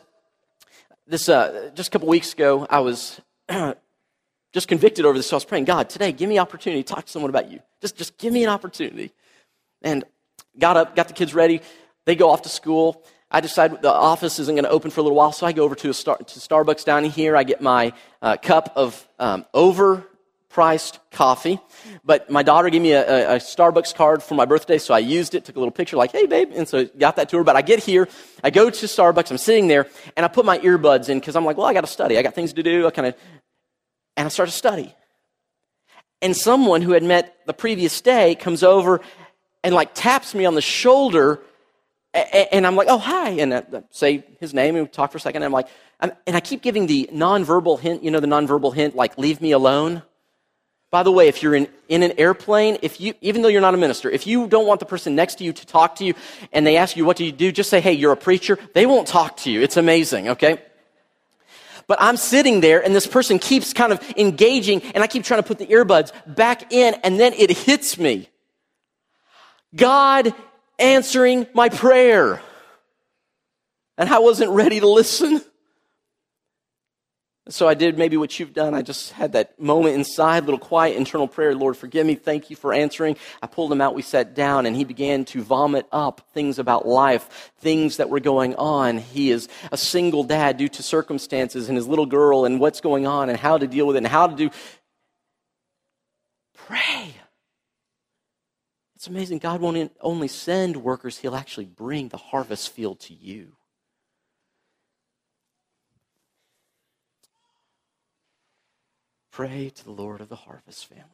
This 1.07 1.29
uh, 1.29 1.71
just 1.73 1.87
a 1.87 1.93
couple 1.93 2.09
weeks 2.09 2.33
ago, 2.33 2.67
I 2.69 2.81
was 2.81 3.21
just 4.57 4.69
convicted 4.69 5.05
over 5.05 5.19
this. 5.19 5.27
So 5.27 5.37
I 5.37 5.37
was 5.37 5.45
praying, 5.45 5.67
God, 5.67 5.91
today, 5.91 6.13
give 6.13 6.31
me 6.31 6.39
opportunity 6.39 6.83
to 6.83 6.95
talk 6.95 7.05
to 7.05 7.13
someone 7.13 7.29
about 7.29 7.51
you. 7.51 7.61
Just, 7.83 7.95
just 7.95 8.17
give 8.17 8.33
me 8.33 8.43
an 8.43 8.49
opportunity. 8.49 9.13
And 9.83 10.03
got 10.59 10.79
up, 10.79 10.97
got 10.97 11.09
the 11.09 11.13
kids 11.13 11.35
ready. 11.35 11.61
They 12.07 12.17
go 12.17 12.31
off 12.31 12.41
to 12.43 12.49
school. 12.49 13.05
I 13.31 13.41
decide 13.41 13.83
the 13.83 13.93
office 13.93 14.39
isn't 14.39 14.55
going 14.55 14.65
to 14.65 14.71
open 14.71 14.91
for 14.91 15.01
a 15.01 15.03
little 15.03 15.17
while, 15.17 15.33
so 15.33 15.47
I 15.47 15.53
go 15.53 15.65
over 15.65 15.75
to, 15.75 15.91
a 15.91 15.95
star, 15.95 16.17
to 16.17 16.25
Starbucks 16.25 16.87
down 16.87 17.05
here. 17.05 17.37
I 17.37 17.45
get 17.45 17.61
my 17.61 17.93
uh, 18.23 18.39
cup 18.39 18.73
of 18.77 19.07
um, 19.19 19.45
overpriced 19.53 21.01
coffee. 21.11 21.61
But 22.03 22.31
my 22.31 22.43
daughter 22.43 22.71
gave 22.71 22.81
me 22.81 22.93
a, 22.93 23.35
a, 23.35 23.37
Starbucks 23.37 23.95
card 23.95 24.23
for 24.23 24.37
my 24.37 24.47
birthday, 24.47 24.79
so 24.79 24.95
I 24.95 25.01
used 25.01 25.35
it, 25.35 25.45
took 25.45 25.57
a 25.57 25.59
little 25.59 25.71
picture 25.71 25.99
like, 25.99 26.13
hey, 26.13 26.25
babe. 26.25 26.53
And 26.55 26.67
so 26.67 26.87
got 26.87 27.17
that 27.17 27.29
to 27.29 27.37
her. 27.37 27.45
But 27.45 27.57
I 27.57 27.63
get 27.63 27.81
here, 27.81 28.09
I 28.43 28.49
go 28.49 28.71
to 28.71 28.87
Starbucks, 28.87 29.31
I'm 29.31 29.37
sitting 29.37 29.69
there, 29.69 29.87
and 30.17 30.25
I 30.25 30.29
put 30.29 30.47
my 30.47 30.59
earbuds 30.61 31.11
in 31.11 31.19
because 31.21 31.37
I'm 31.37 31.45
like, 31.45 31.59
well, 31.59 31.67
I 31.67 31.75
got 31.75 31.83
to 31.83 31.93
study. 31.93 32.17
I 32.17 32.23
got 32.23 32.35
things 32.35 32.55
to 32.55 32.63
do. 32.63 32.87
I 32.87 32.91
kind 32.91 33.09
of 33.09 33.15
and 34.17 34.27
I 34.27 34.29
start 34.29 34.49
to 34.49 34.55
study. 34.55 34.95
And 36.23 36.37
someone 36.37 36.83
who 36.83 36.93
had 36.93 37.03
met 37.03 37.37
the 37.47 37.53
previous 37.53 38.01
day 38.01 38.35
comes 38.35 38.63
over 38.63 39.01
and 39.63 39.75
like 39.75 39.95
taps 39.95 40.35
me 40.35 40.47
on 40.47 40.55
the 40.55 40.63
shoulder. 40.63 41.41
And 42.15 42.67
I'm 42.67 42.77
like, 42.77 42.89
oh, 42.89 42.99
hi. 42.99 43.31
And 43.31 43.53
I 43.53 43.65
say 43.91 44.25
his 44.41 44.55
name 44.55 44.77
and 44.77 44.87
we 44.87 44.91
talk 44.91 45.13
for 45.13 45.19
a 45.19 45.21
second. 45.21 45.43
And 45.43 45.47
I'm 45.47 45.53
like, 45.53 45.69
and 46.01 46.15
I 46.27 46.41
keep 46.41 46.63
giving 46.63 46.87
the 46.87 47.09
nonverbal 47.13 47.79
hint, 47.79 48.03
you 48.03 48.11
know, 48.11 48.21
the 48.21 48.27
nonverbal 48.27 48.75
hint, 48.75 48.97
like, 48.97 49.19
leave 49.19 49.41
me 49.41 49.53
alone. 49.53 50.03
By 50.91 51.03
the 51.03 51.11
way, 51.11 51.29
if 51.29 51.43
you're 51.43 51.55
in, 51.55 51.69
in 51.89 52.03
an 52.03 52.13
airplane, 52.17 52.79
if 52.81 53.01
you, 53.01 53.15
even 53.21 53.43
though 53.43 53.49
you're 53.49 53.61
not 53.61 53.75
a 53.75 53.77
minister, 53.77 54.09
if 54.09 54.27
you 54.27 54.47
don't 54.47 54.67
want 54.67 54.81
the 54.81 54.87
person 54.87 55.15
next 55.15 55.37
to 55.37 55.45
you 55.45 55.53
to 55.53 55.67
talk 55.67 55.97
to 55.97 56.05
you 56.05 56.15
and 56.53 56.67
they 56.67 56.77
ask 56.77 56.97
you, 56.97 57.05
what 57.05 57.17
do 57.17 57.25
you 57.25 57.33
do? 57.33 57.51
Just 57.51 57.71
say, 57.71 57.81
hey, 57.81 57.93
you're 57.93 58.13
a 58.13 58.17
preacher. 58.17 58.59
They 58.73 58.87
won't 58.87 59.09
talk 59.09 59.37
to 59.39 59.51
you. 59.51 59.63
It's 59.63 59.77
amazing, 59.77 60.29
okay? 60.29 60.63
But 61.89 61.99
I'm 62.01 62.17
sitting 62.17 62.61
there 62.61 62.85
and 62.85 62.95
this 62.95 63.07
person 63.07 63.39
keeps 63.39 63.73
kind 63.73 63.93
of 63.93 64.01
engaging 64.17 64.83
and 64.83 65.05
I 65.05 65.07
keep 65.07 65.25
trying 65.25 65.43
to 65.43 65.47
put 65.47 65.59
the 65.59 65.67
earbuds 65.67 66.13
back 66.27 66.73
in 66.73 66.95
and 67.05 67.19
then 67.21 67.33
it 67.35 67.51
hits 67.51 67.99
me. 67.99 68.29
God 69.75 70.35
answering 70.79 71.47
my 71.55 71.69
prayer. 71.69 72.43
And 73.99 74.09
I 74.09 74.19
wasn't 74.19 74.51
ready 74.51 74.81
to 74.81 74.89
listen. 74.89 75.41
So 77.49 77.69
I 77.69 77.75
did 77.75 77.97
maybe 77.97 78.17
what 78.17 78.41
you've 78.41 78.53
done. 78.53 78.75
I 78.75 78.83
just 78.83 79.13
had 79.13 79.33
that 79.33 79.61
moment 79.61 79.95
inside, 79.95 80.45
little 80.45 80.59
quiet 80.59 80.97
internal 80.97 81.29
prayer. 81.29 81.55
Lord, 81.55 81.77
forgive 81.77 82.05
me. 82.05 82.17
Thank 82.17 82.51
you 82.51 82.57
for 82.57 82.73
answering. 82.73 83.17
I 83.41 83.47
pulled 83.47 83.71
him 83.71 83.81
out. 83.81 83.95
We 83.95 84.03
sat 84.03 84.35
down 84.35 84.67
and 84.67 84.75
he 84.75 84.83
began 84.83 85.25
to 85.27 85.43
vomit 85.43 85.87
up 85.93 86.29
things 86.35 86.59
about 86.59 86.89
life, 86.89 87.53
things 87.59 87.99
that 87.99 88.11
were 88.11 88.19
going 88.19 88.57
on. 88.57 88.99
He 88.99 89.31
is 89.31 89.49
a 89.71 89.77
single 89.77 90.25
dad 90.25 90.57
due 90.57 90.69
to 90.71 90.83
circumstances 90.83 91.69
and 91.69 91.77
his 91.77 91.87
little 91.87 92.07
girl 92.07 92.47
and 92.47 92.59
what's 92.59 92.81
going 92.81 93.07
on 93.07 93.31
and 93.31 93.39
how 93.39 93.59
to 93.59 93.69
deal 93.69 93.87
with 93.87 93.95
it 93.95 93.99
and 93.99 94.09
how 94.09 94.27
to 94.27 94.35
do. 94.35 94.51
Pray. 96.55 97.15
It's 98.97 99.07
amazing. 99.07 99.39
God 99.39 99.61
won't 99.61 99.93
only 100.01 100.27
send 100.27 100.79
workers, 100.79 101.19
He'll 101.19 101.37
actually 101.37 101.67
bring 101.67 102.09
the 102.09 102.17
harvest 102.17 102.71
field 102.71 102.99
to 103.01 103.15
you. 103.15 103.53
Pray 109.37 109.69
to 109.69 109.85
the 109.85 109.91
Lord 109.91 110.23
of 110.23 110.31
the 110.31 110.35
harvest 110.35 110.87
family. 110.87 111.05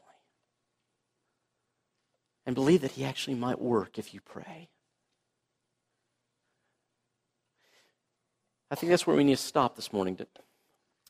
And 2.47 2.55
believe 2.55 2.83
that 2.83 2.93
He 2.93 3.05
actually 3.05 3.35
might 3.35 3.61
work 3.61 3.99
if 3.99 4.15
you 4.15 4.21
pray. 4.21 4.69
I 8.71 8.77
think 8.77 8.91
that's 8.91 9.09
where 9.09 9.17
we 9.17 9.25
need 9.25 9.39
to 9.39 9.43
stop 9.43 9.75
this 9.75 9.93
morning. 9.93 10.17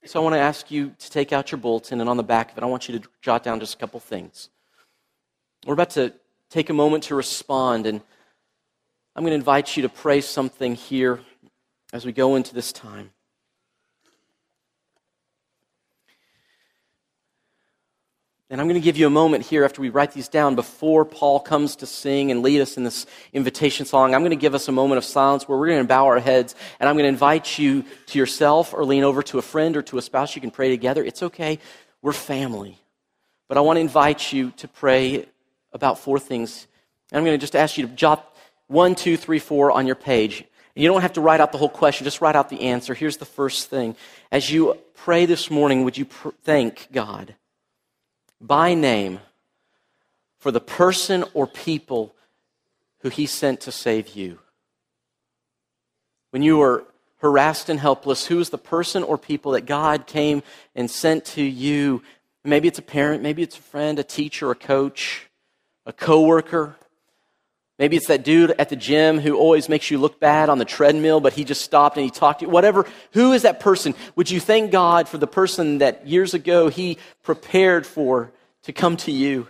So 0.07 0.21
I 0.21 0.23
want 0.23 0.37
to 0.37 0.41
ask 0.41 0.71
you 0.71 0.95
to 0.99 1.11
take 1.11 1.35
out 1.35 1.53
your 1.53 1.59
bulletin, 1.59 2.01
and 2.01 2.09
on 2.09 2.17
the 2.17 2.23
back 2.23 2.51
of 2.51 2.57
it, 2.57 2.65
I 2.65 2.67
want 2.67 2.89
you 2.89 2.99
to 2.99 3.07
jot 3.21 3.43
down 3.43 3.61
just 3.61 3.75
a 3.75 3.77
couple 3.77 4.01
things. 4.01 4.49
We're 5.67 5.75
about 5.75 5.91
to 5.91 6.15
take 6.49 6.71
a 6.71 6.73
moment 6.73 7.05
to 7.05 7.15
respond, 7.15 7.85
and 7.85 8.01
I'm 9.15 9.23
going 9.23 9.33
to 9.33 9.37
invite 9.37 9.77
you 9.77 9.83
to 9.83 9.91
pray 9.91 10.23
something 10.23 10.77
here 10.77 11.21
as 11.93 12.07
we 12.07 12.13
go 12.13 12.37
into 12.37 12.55
this 12.55 12.73
time. 12.73 13.11
And 18.53 18.61
I'm 18.61 18.69
going 18.69 18.79
to 18.79 18.85
give 18.85 18.99
you 18.99 19.07
a 19.07 19.11
moment 19.11 19.47
here 19.47 19.65
after 19.65 19.81
we 19.81 19.89
write 19.89 20.13
these 20.13 20.29
down 20.29 20.57
before 20.57 21.07
Paul 21.07 21.41
comes 21.41 21.75
to 21.77 21.87
sing 21.87 22.31
and 22.31 22.43
lead 22.43 22.61
us 22.61 22.77
in 22.77 22.85
this 22.85 23.07
invitation 23.33 23.87
song. 23.87 24.15
I'm 24.15 24.21
going 24.21 24.29
to 24.29 24.37
give 24.37 24.55
us 24.55 24.69
a 24.69 24.73
moment 24.73 24.99
of 24.99 25.07
silence 25.07 25.49
where 25.49 25.57
we're 25.57 25.69
going 25.69 25.81
to 25.81 25.89
bow 25.89 26.05
our 26.05 26.19
heads 26.19 26.55
and 26.79 26.87
I'm 26.87 26.97
going 26.97 27.05
to 27.05 27.09
invite 27.09 27.59
you 27.59 27.83
to 28.09 28.19
yourself 28.19 28.75
or 28.75 28.85
lean 28.85 29.05
over 29.05 29.23
to 29.23 29.39
a 29.39 29.43
friend 29.43 29.75
or 29.75 29.81
to 29.85 29.97
a 29.97 30.03
spouse. 30.03 30.35
You 30.35 30.43
can 30.43 30.51
pray 30.51 30.69
together. 30.69 31.03
It's 31.03 31.23
okay. 31.23 31.61
We're 32.03 32.13
family. 32.13 32.79
But 33.49 33.57
I 33.57 33.63
want 33.63 33.79
to 33.79 33.81
invite 33.81 34.35
you 34.35 34.51
to 34.59 34.69
pray 34.69 35.25
about 35.73 35.99
four 35.99 36.19
things. 36.19 36.67
And 37.11 37.17
I'm 37.17 37.25
going 37.25 37.39
to 37.39 37.43
just 37.43 37.57
ask 37.57 37.79
you 37.79 37.87
to 37.87 37.95
jot 37.95 38.37
one, 38.67 38.95
two, 38.95 39.17
three, 39.17 39.39
four 39.39 39.73
on 39.73 39.87
your 39.87 39.97
page. 39.97 40.45
You 40.75 40.89
don't 40.89 41.01
have 41.01 41.15
to 41.15 41.23
write 41.23 41.41
out 41.41 41.53
the 41.53 41.59
whole 41.59 41.71
question, 41.71 42.05
just 42.05 42.21
write 42.21 42.37
out 42.37 42.51
the 42.51 42.61
answer. 42.61 42.93
Here's 42.93 43.17
the 43.17 43.25
first 43.25 43.71
thing. 43.71 43.97
As 44.31 44.51
you 44.51 44.77
pray 44.93 45.25
this 45.25 45.51
morning, 45.51 45.85
would 45.85 45.97
you 45.97 46.05
pr- 46.05 46.33
thank 46.45 46.89
God 46.93 47.35
by 48.43 48.75
name 48.75 49.21
for 50.39 50.51
the 50.51 50.61
person 50.61 51.25
or 51.33 51.47
people 51.47 52.15
who 53.01 53.09
He 53.09 53.27
sent 53.27 53.61
to 53.63 53.73
save 53.73 54.17
you? 54.17 54.41
When 56.31 56.43
you 56.43 56.59
were 56.59 56.85
harassed 57.19 57.69
and 57.69 57.79
helpless, 57.79 58.27
who 58.27 58.41
is 58.41 58.51
the 58.51 58.59
person 58.59 59.03
or 59.03 59.17
people 59.17 59.53
that 59.53 59.67
God 59.67 60.07
came 60.07 60.43
and 60.75 60.91
sent 60.91 61.25
to 61.27 61.43
you? 61.43 62.03
Maybe 62.45 62.67
it's 62.69 62.79
a 62.79 62.83
parent, 62.83 63.23
maybe 63.23 63.43
it's 63.43 63.57
a 63.57 63.63
friend, 63.63 63.99
a 63.99 64.03
teacher, 64.03 64.51
a 64.51 64.57
coach, 64.57 65.29
a 65.87 65.93
coworker. 65.93 66.77
Maybe 67.83 67.97
it's 67.97 68.07
that 68.07 68.23
dude 68.23 68.53
at 68.61 68.69
the 68.69 68.77
gym 68.77 69.19
who 69.19 69.37
always 69.37 69.69
makes 69.69 69.91
you 69.91 69.99
look 69.99 70.21
bad 70.21 70.49
on 70.49 70.59
the 70.59 70.65
treadmill, 70.65 71.19
but 71.19 71.33
he 71.33 71.43
just 71.43 71.63
stopped 71.63 71.97
and 71.97 72.05
he 72.05 72.13
talked 72.13 72.39
to 72.39 72.47
you. 72.47 72.49
Whatever. 72.49 72.87
Who 73.15 73.33
is 73.33 73.43
that 73.43 73.59
person? 73.59 73.97
Would 74.15 74.31
you 74.31 74.39
thank 74.39 74.71
God 74.71 75.09
for 75.09 75.19
the 75.19 75.27
person 75.27 75.79
that 75.79 76.07
years 76.07 76.33
ago 76.33 76.69
he 76.69 76.99
prepared 77.25 77.85
for 77.85 78.31
to 78.63 78.73
come 78.73 78.97
to 78.99 79.11
you? 79.11 79.49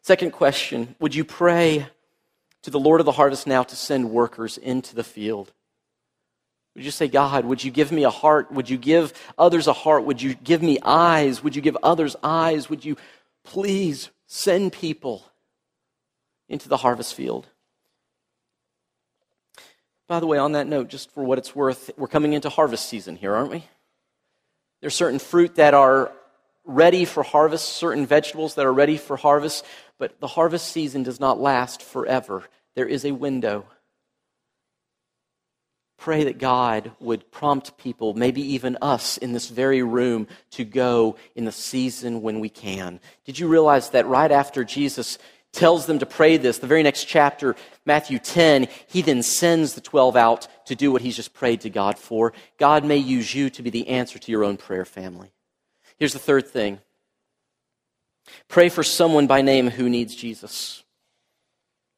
Second 0.00 0.30
question 0.30 0.94
Would 1.00 1.14
you 1.14 1.22
pray 1.22 1.86
to 2.62 2.70
the 2.70 2.80
Lord 2.80 3.00
of 3.00 3.04
the 3.04 3.12
harvest 3.12 3.46
now 3.46 3.62
to 3.62 3.76
send 3.76 4.10
workers 4.10 4.56
into 4.56 4.94
the 4.94 5.04
field? 5.04 5.52
Would 6.74 6.86
you 6.86 6.90
say, 6.90 7.08
God, 7.08 7.44
would 7.44 7.62
you 7.62 7.70
give 7.70 7.92
me 7.92 8.04
a 8.04 8.10
heart? 8.10 8.50
Would 8.52 8.70
you 8.70 8.78
give 8.78 9.12
others 9.36 9.66
a 9.66 9.74
heart? 9.74 10.06
Would 10.06 10.22
you 10.22 10.32
give 10.32 10.62
me 10.62 10.78
eyes? 10.82 11.44
Would 11.44 11.54
you 11.54 11.60
give 11.60 11.76
others 11.82 12.16
eyes? 12.22 12.70
Would 12.70 12.86
you 12.86 12.96
please 13.44 14.08
send 14.26 14.72
people 14.72 15.26
into 16.48 16.68
the 16.68 16.76
harvest 16.76 17.14
field? 17.14 17.48
By 20.06 20.20
the 20.20 20.26
way, 20.26 20.38
on 20.38 20.52
that 20.52 20.66
note, 20.66 20.88
just 20.88 21.10
for 21.12 21.24
what 21.24 21.38
it's 21.38 21.56
worth, 21.56 21.90
we're 21.96 22.08
coming 22.08 22.34
into 22.34 22.48
harvest 22.48 22.88
season 22.88 23.16
here, 23.16 23.34
aren't 23.34 23.50
we? 23.50 23.64
There's 24.80 24.94
certain 24.94 25.18
fruit 25.18 25.54
that 25.54 25.72
are 25.72 26.12
ready 26.64 27.04
for 27.04 27.22
harvest, 27.22 27.70
certain 27.70 28.06
vegetables 28.06 28.54
that 28.56 28.66
are 28.66 28.72
ready 28.72 28.96
for 28.96 29.16
harvest, 29.16 29.64
but 29.98 30.20
the 30.20 30.26
harvest 30.26 30.68
season 30.68 31.02
does 31.02 31.20
not 31.20 31.40
last 31.40 31.82
forever. 31.82 32.42
There 32.74 32.86
is 32.86 33.04
a 33.04 33.12
window 33.12 33.66
pray 36.04 36.24
that 36.24 36.36
God 36.36 36.92
would 37.00 37.30
prompt 37.30 37.78
people, 37.78 38.12
maybe 38.12 38.42
even 38.52 38.76
us 38.82 39.16
in 39.16 39.32
this 39.32 39.48
very 39.48 39.82
room, 39.82 40.26
to 40.50 40.62
go 40.62 41.16
in 41.34 41.46
the 41.46 41.52
season 41.52 42.20
when 42.20 42.40
we 42.40 42.50
can. 42.50 43.00
Did 43.24 43.38
you 43.38 43.48
realize 43.48 43.88
that 43.90 44.06
right 44.06 44.30
after 44.30 44.64
Jesus 44.64 45.18
tells 45.54 45.86
them 45.86 45.98
to 46.00 46.06
pray 46.06 46.36
this, 46.36 46.58
the 46.58 46.66
very 46.66 46.82
next 46.82 47.04
chapter, 47.04 47.56
Matthew 47.86 48.18
10, 48.18 48.68
he 48.86 49.02
then 49.02 49.22
sends 49.22 49.74
the 49.74 49.80
12 49.80 50.16
out 50.16 50.48
to 50.66 50.74
do 50.74 50.92
what 50.92 51.02
he's 51.02 51.16
just 51.16 51.32
prayed 51.32 51.62
to 51.62 51.70
God 51.70 51.98
for? 51.98 52.32
God 52.58 52.84
may 52.84 52.96
use 52.96 53.34
you 53.34 53.48
to 53.50 53.62
be 53.62 53.70
the 53.70 53.88
answer 53.88 54.18
to 54.18 54.32
your 54.32 54.44
own 54.44 54.56
prayer 54.56 54.84
family. 54.84 55.32
Here's 55.98 56.12
the 56.12 56.18
third 56.18 56.46
thing 56.48 56.80
pray 58.48 58.68
for 58.68 58.82
someone 58.82 59.26
by 59.26 59.42
name 59.42 59.70
who 59.70 59.88
needs 59.88 60.14
Jesus. 60.14 60.82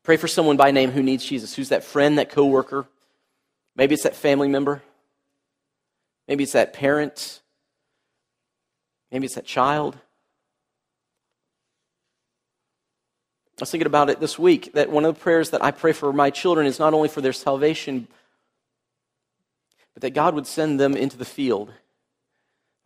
Pray 0.02 0.16
for 0.16 0.28
someone 0.28 0.56
by 0.56 0.70
name 0.70 0.92
who 0.92 1.02
needs 1.02 1.24
Jesus. 1.24 1.54
Who's 1.54 1.70
that 1.70 1.82
friend, 1.82 2.18
that 2.18 2.30
coworker? 2.30 2.86
Maybe 3.74 3.94
it's 3.94 4.04
that 4.04 4.14
family 4.14 4.48
member. 4.48 4.82
Maybe 6.28 6.44
it's 6.44 6.52
that 6.52 6.72
parent. 6.72 7.40
Maybe 9.10 9.26
it's 9.26 9.34
that 9.34 9.46
child. 9.46 9.98
I 13.58 13.62
was 13.62 13.70
thinking 13.70 13.86
about 13.86 14.10
it 14.10 14.20
this 14.20 14.38
week 14.38 14.72
that 14.74 14.90
one 14.90 15.04
of 15.04 15.14
the 15.14 15.20
prayers 15.20 15.50
that 15.50 15.64
I 15.64 15.70
pray 15.70 15.92
for 15.92 16.12
my 16.12 16.30
children 16.30 16.66
is 16.66 16.78
not 16.78 16.92
only 16.94 17.08
for 17.08 17.20
their 17.20 17.32
salvation, 17.32 18.06
but 19.94 20.02
that 20.02 20.10
God 20.10 20.34
would 20.34 20.46
send 20.46 20.78
them 20.78 20.94
into 20.94 21.16
the 21.16 21.24
field 21.24 21.72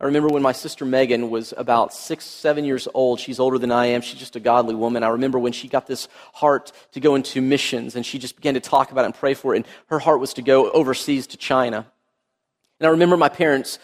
I 0.01 0.05
remember 0.05 0.29
when 0.29 0.41
my 0.41 0.51
sister 0.51 0.83
Megan 0.83 1.29
was 1.29 1.53
about 1.55 1.93
six, 1.93 2.25
seven 2.25 2.65
years 2.65 2.87
old. 2.91 3.19
She's 3.19 3.39
older 3.39 3.59
than 3.59 3.71
I 3.71 3.85
am. 3.87 4.01
She's 4.01 4.19
just 4.19 4.35
a 4.35 4.39
godly 4.39 4.73
woman. 4.73 5.03
I 5.03 5.09
remember 5.09 5.37
when 5.37 5.53
she 5.53 5.67
got 5.67 5.85
this 5.85 6.07
heart 6.33 6.71
to 6.93 6.99
go 6.99 7.13
into 7.13 7.39
missions 7.39 7.95
and 7.95 8.03
she 8.03 8.17
just 8.17 8.35
began 8.35 8.55
to 8.55 8.59
talk 8.59 8.91
about 8.91 9.03
it 9.03 9.05
and 9.05 9.13
pray 9.13 9.35
for 9.35 9.53
it. 9.53 9.57
And 9.57 9.67
her 9.89 9.99
heart 9.99 10.19
was 10.19 10.33
to 10.33 10.41
go 10.41 10.71
overseas 10.71 11.27
to 11.27 11.37
China. 11.37 11.85
And 12.79 12.87
I 12.87 12.89
remember 12.89 13.15
my 13.15 13.29
parents 13.29 13.77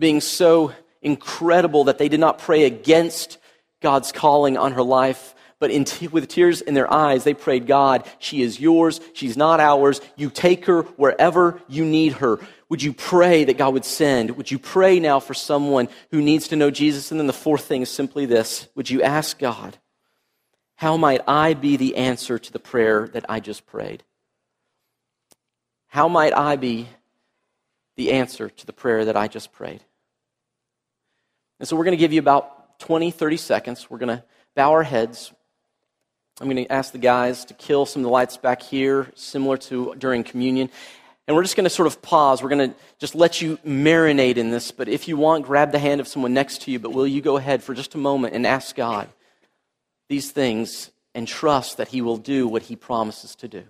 being 0.00 0.20
so 0.20 0.72
incredible 1.00 1.84
that 1.84 1.98
they 1.98 2.08
did 2.08 2.18
not 2.18 2.40
pray 2.40 2.64
against 2.64 3.38
God's 3.80 4.10
calling 4.10 4.56
on 4.56 4.72
her 4.72 4.82
life, 4.82 5.35
but 5.58 5.68
t- 5.86 6.08
with 6.08 6.28
tears 6.28 6.60
in 6.60 6.74
their 6.74 6.92
eyes, 6.92 7.24
they 7.24 7.34
prayed, 7.34 7.66
God, 7.66 8.04
she 8.18 8.42
is 8.42 8.60
yours. 8.60 9.00
She's 9.14 9.36
not 9.36 9.58
ours. 9.58 10.00
You 10.14 10.28
take 10.28 10.66
her 10.66 10.82
wherever 10.82 11.60
you 11.68 11.84
need 11.84 12.14
her. 12.14 12.38
Would 12.68 12.82
you 12.82 12.92
pray 12.92 13.44
that 13.44 13.56
God 13.56 13.72
would 13.72 13.84
send? 13.84 14.36
Would 14.36 14.50
you 14.50 14.58
pray 14.58 15.00
now 15.00 15.20
for 15.20 15.34
someone 15.34 15.88
who 16.10 16.20
needs 16.20 16.48
to 16.48 16.56
know 16.56 16.70
Jesus? 16.70 17.10
And 17.10 17.18
then 17.18 17.26
the 17.26 17.32
fourth 17.32 17.64
thing 17.64 17.82
is 17.82 17.90
simply 17.90 18.26
this 18.26 18.68
Would 18.74 18.90
you 18.90 19.02
ask 19.02 19.38
God, 19.38 19.78
how 20.76 20.96
might 20.96 21.22
I 21.26 21.54
be 21.54 21.76
the 21.76 21.96
answer 21.96 22.38
to 22.38 22.52
the 22.52 22.58
prayer 22.58 23.08
that 23.08 23.24
I 23.28 23.40
just 23.40 23.66
prayed? 23.66 24.02
How 25.86 26.08
might 26.08 26.34
I 26.34 26.56
be 26.56 26.88
the 27.96 28.12
answer 28.12 28.50
to 28.50 28.66
the 28.66 28.74
prayer 28.74 29.06
that 29.06 29.16
I 29.16 29.28
just 29.28 29.52
prayed? 29.52 29.82
And 31.58 31.66
so 31.66 31.76
we're 31.76 31.84
going 31.84 31.96
to 31.96 32.00
give 32.00 32.12
you 32.12 32.20
about 32.20 32.78
20, 32.80 33.10
30 33.10 33.36
seconds. 33.38 33.88
We're 33.88 33.98
going 33.98 34.18
to 34.18 34.24
bow 34.54 34.72
our 34.72 34.82
heads. 34.82 35.32
I'm 36.38 36.48
going 36.48 36.62
to 36.62 36.70
ask 36.70 36.92
the 36.92 36.98
guys 36.98 37.46
to 37.46 37.54
kill 37.54 37.86
some 37.86 38.00
of 38.00 38.04
the 38.04 38.10
lights 38.10 38.36
back 38.36 38.60
here, 38.60 39.10
similar 39.14 39.56
to 39.56 39.94
during 39.96 40.22
communion. 40.22 40.68
And 41.26 41.34
we're 41.34 41.42
just 41.42 41.56
going 41.56 41.64
to 41.64 41.70
sort 41.70 41.86
of 41.86 42.02
pause. 42.02 42.42
We're 42.42 42.50
going 42.50 42.70
to 42.70 42.76
just 42.98 43.14
let 43.14 43.40
you 43.40 43.56
marinate 43.66 44.36
in 44.36 44.50
this. 44.50 44.70
But 44.70 44.88
if 44.88 45.08
you 45.08 45.16
want, 45.16 45.46
grab 45.46 45.72
the 45.72 45.78
hand 45.78 46.00
of 46.00 46.06
someone 46.06 46.34
next 46.34 46.62
to 46.62 46.70
you. 46.70 46.78
But 46.78 46.92
will 46.92 47.06
you 47.06 47.22
go 47.22 47.38
ahead 47.38 47.62
for 47.62 47.74
just 47.74 47.94
a 47.94 47.98
moment 47.98 48.34
and 48.34 48.46
ask 48.46 48.76
God 48.76 49.08
these 50.08 50.30
things 50.30 50.90
and 51.14 51.26
trust 51.26 51.78
that 51.78 51.88
He 51.88 52.02
will 52.02 52.18
do 52.18 52.46
what 52.46 52.62
He 52.62 52.76
promises 52.76 53.34
to 53.36 53.48
do? 53.48 53.64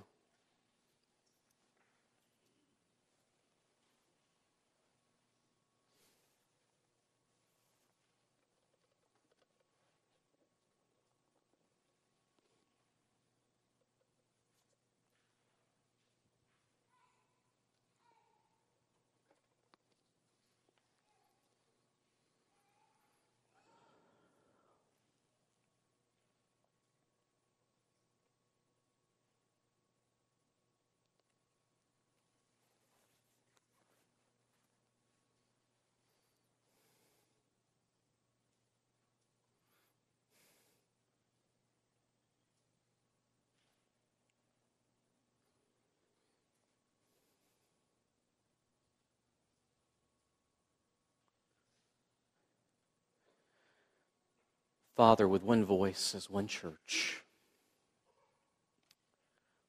Father, 54.97 55.29
with 55.29 55.43
one 55.43 55.63
voice 55.63 56.15
as 56.15 56.31
one 56.31 56.47
church, 56.47 57.23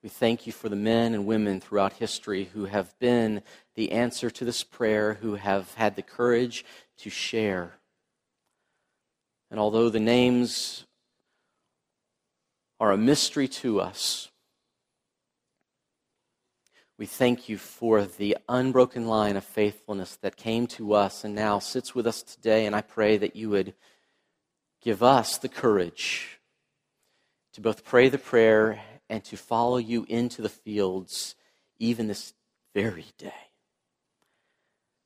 we 0.01 0.07
thank 0.07 0.47
you 0.47 0.53
for 0.53 0.69
the 0.69 0.75
men 0.77 1.13
and 1.13 1.25
women 1.25 1.59
throughout 1.59 1.91
history 1.91 2.45
who 2.53 2.63
have 2.63 2.97
been 2.97 3.41
the 3.75 3.91
answer 3.91 4.29
to 4.29 4.45
this 4.45 4.63
prayer, 4.63 5.15
who 5.15 5.35
have 5.35 5.73
had 5.73 5.97
the 5.97 6.01
courage 6.01 6.63
to 6.99 7.09
share. 7.09 7.73
And 9.51 9.59
although 9.59 9.89
the 9.89 9.99
names 9.99 10.85
are 12.79 12.93
a 12.93 12.97
mystery 12.97 13.49
to 13.49 13.81
us, 13.81 14.29
we 16.97 17.05
thank 17.05 17.49
you 17.49 17.57
for 17.57 18.05
the 18.05 18.37
unbroken 18.47 19.07
line 19.07 19.35
of 19.35 19.43
faithfulness 19.43 20.15
that 20.21 20.37
came 20.37 20.67
to 20.67 20.93
us 20.93 21.25
and 21.25 21.35
now 21.35 21.59
sits 21.59 21.93
with 21.93 22.07
us 22.07 22.23
today. 22.23 22.65
And 22.65 22.73
I 22.73 22.81
pray 22.81 23.17
that 23.17 23.35
you 23.35 23.49
would 23.49 23.73
give 24.87 25.03
us 25.03 25.37
the 25.37 25.49
courage 25.49 26.39
to 27.51 27.59
both 27.59 27.83
pray 27.83 28.07
the 28.07 28.17
prayer 28.17 28.79
and 29.09 29.21
to 29.21 29.35
follow 29.35 29.75
you 29.75 30.05
into 30.07 30.41
the 30.41 30.47
fields 30.47 31.35
even 31.77 32.07
this 32.07 32.33
very 32.73 33.07
day. 33.17 33.33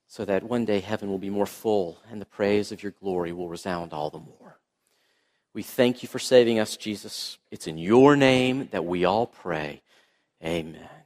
So 0.05 0.23
that 0.25 0.43
one 0.43 0.65
day 0.65 0.81
heaven 0.81 1.09
will 1.09 1.17
be 1.17 1.31
more 1.31 1.47
full 1.47 1.97
and 2.11 2.21
the 2.21 2.27
praise 2.27 2.71
of 2.71 2.83
your 2.83 2.91
glory 2.91 3.33
will 3.33 3.49
resound 3.49 3.91
all 3.91 4.11
the 4.11 4.19
more. 4.19 4.59
We 5.55 5.63
thank 5.63 6.03
you 6.03 6.07
for 6.07 6.19
saving 6.19 6.59
us, 6.59 6.77
Jesus. 6.77 7.39
It's 7.49 7.65
in 7.65 7.79
your 7.79 8.15
name 8.15 8.69
that 8.69 8.85
we 8.85 9.03
all 9.03 9.25
pray. 9.25 9.81
Amen. 10.45 11.00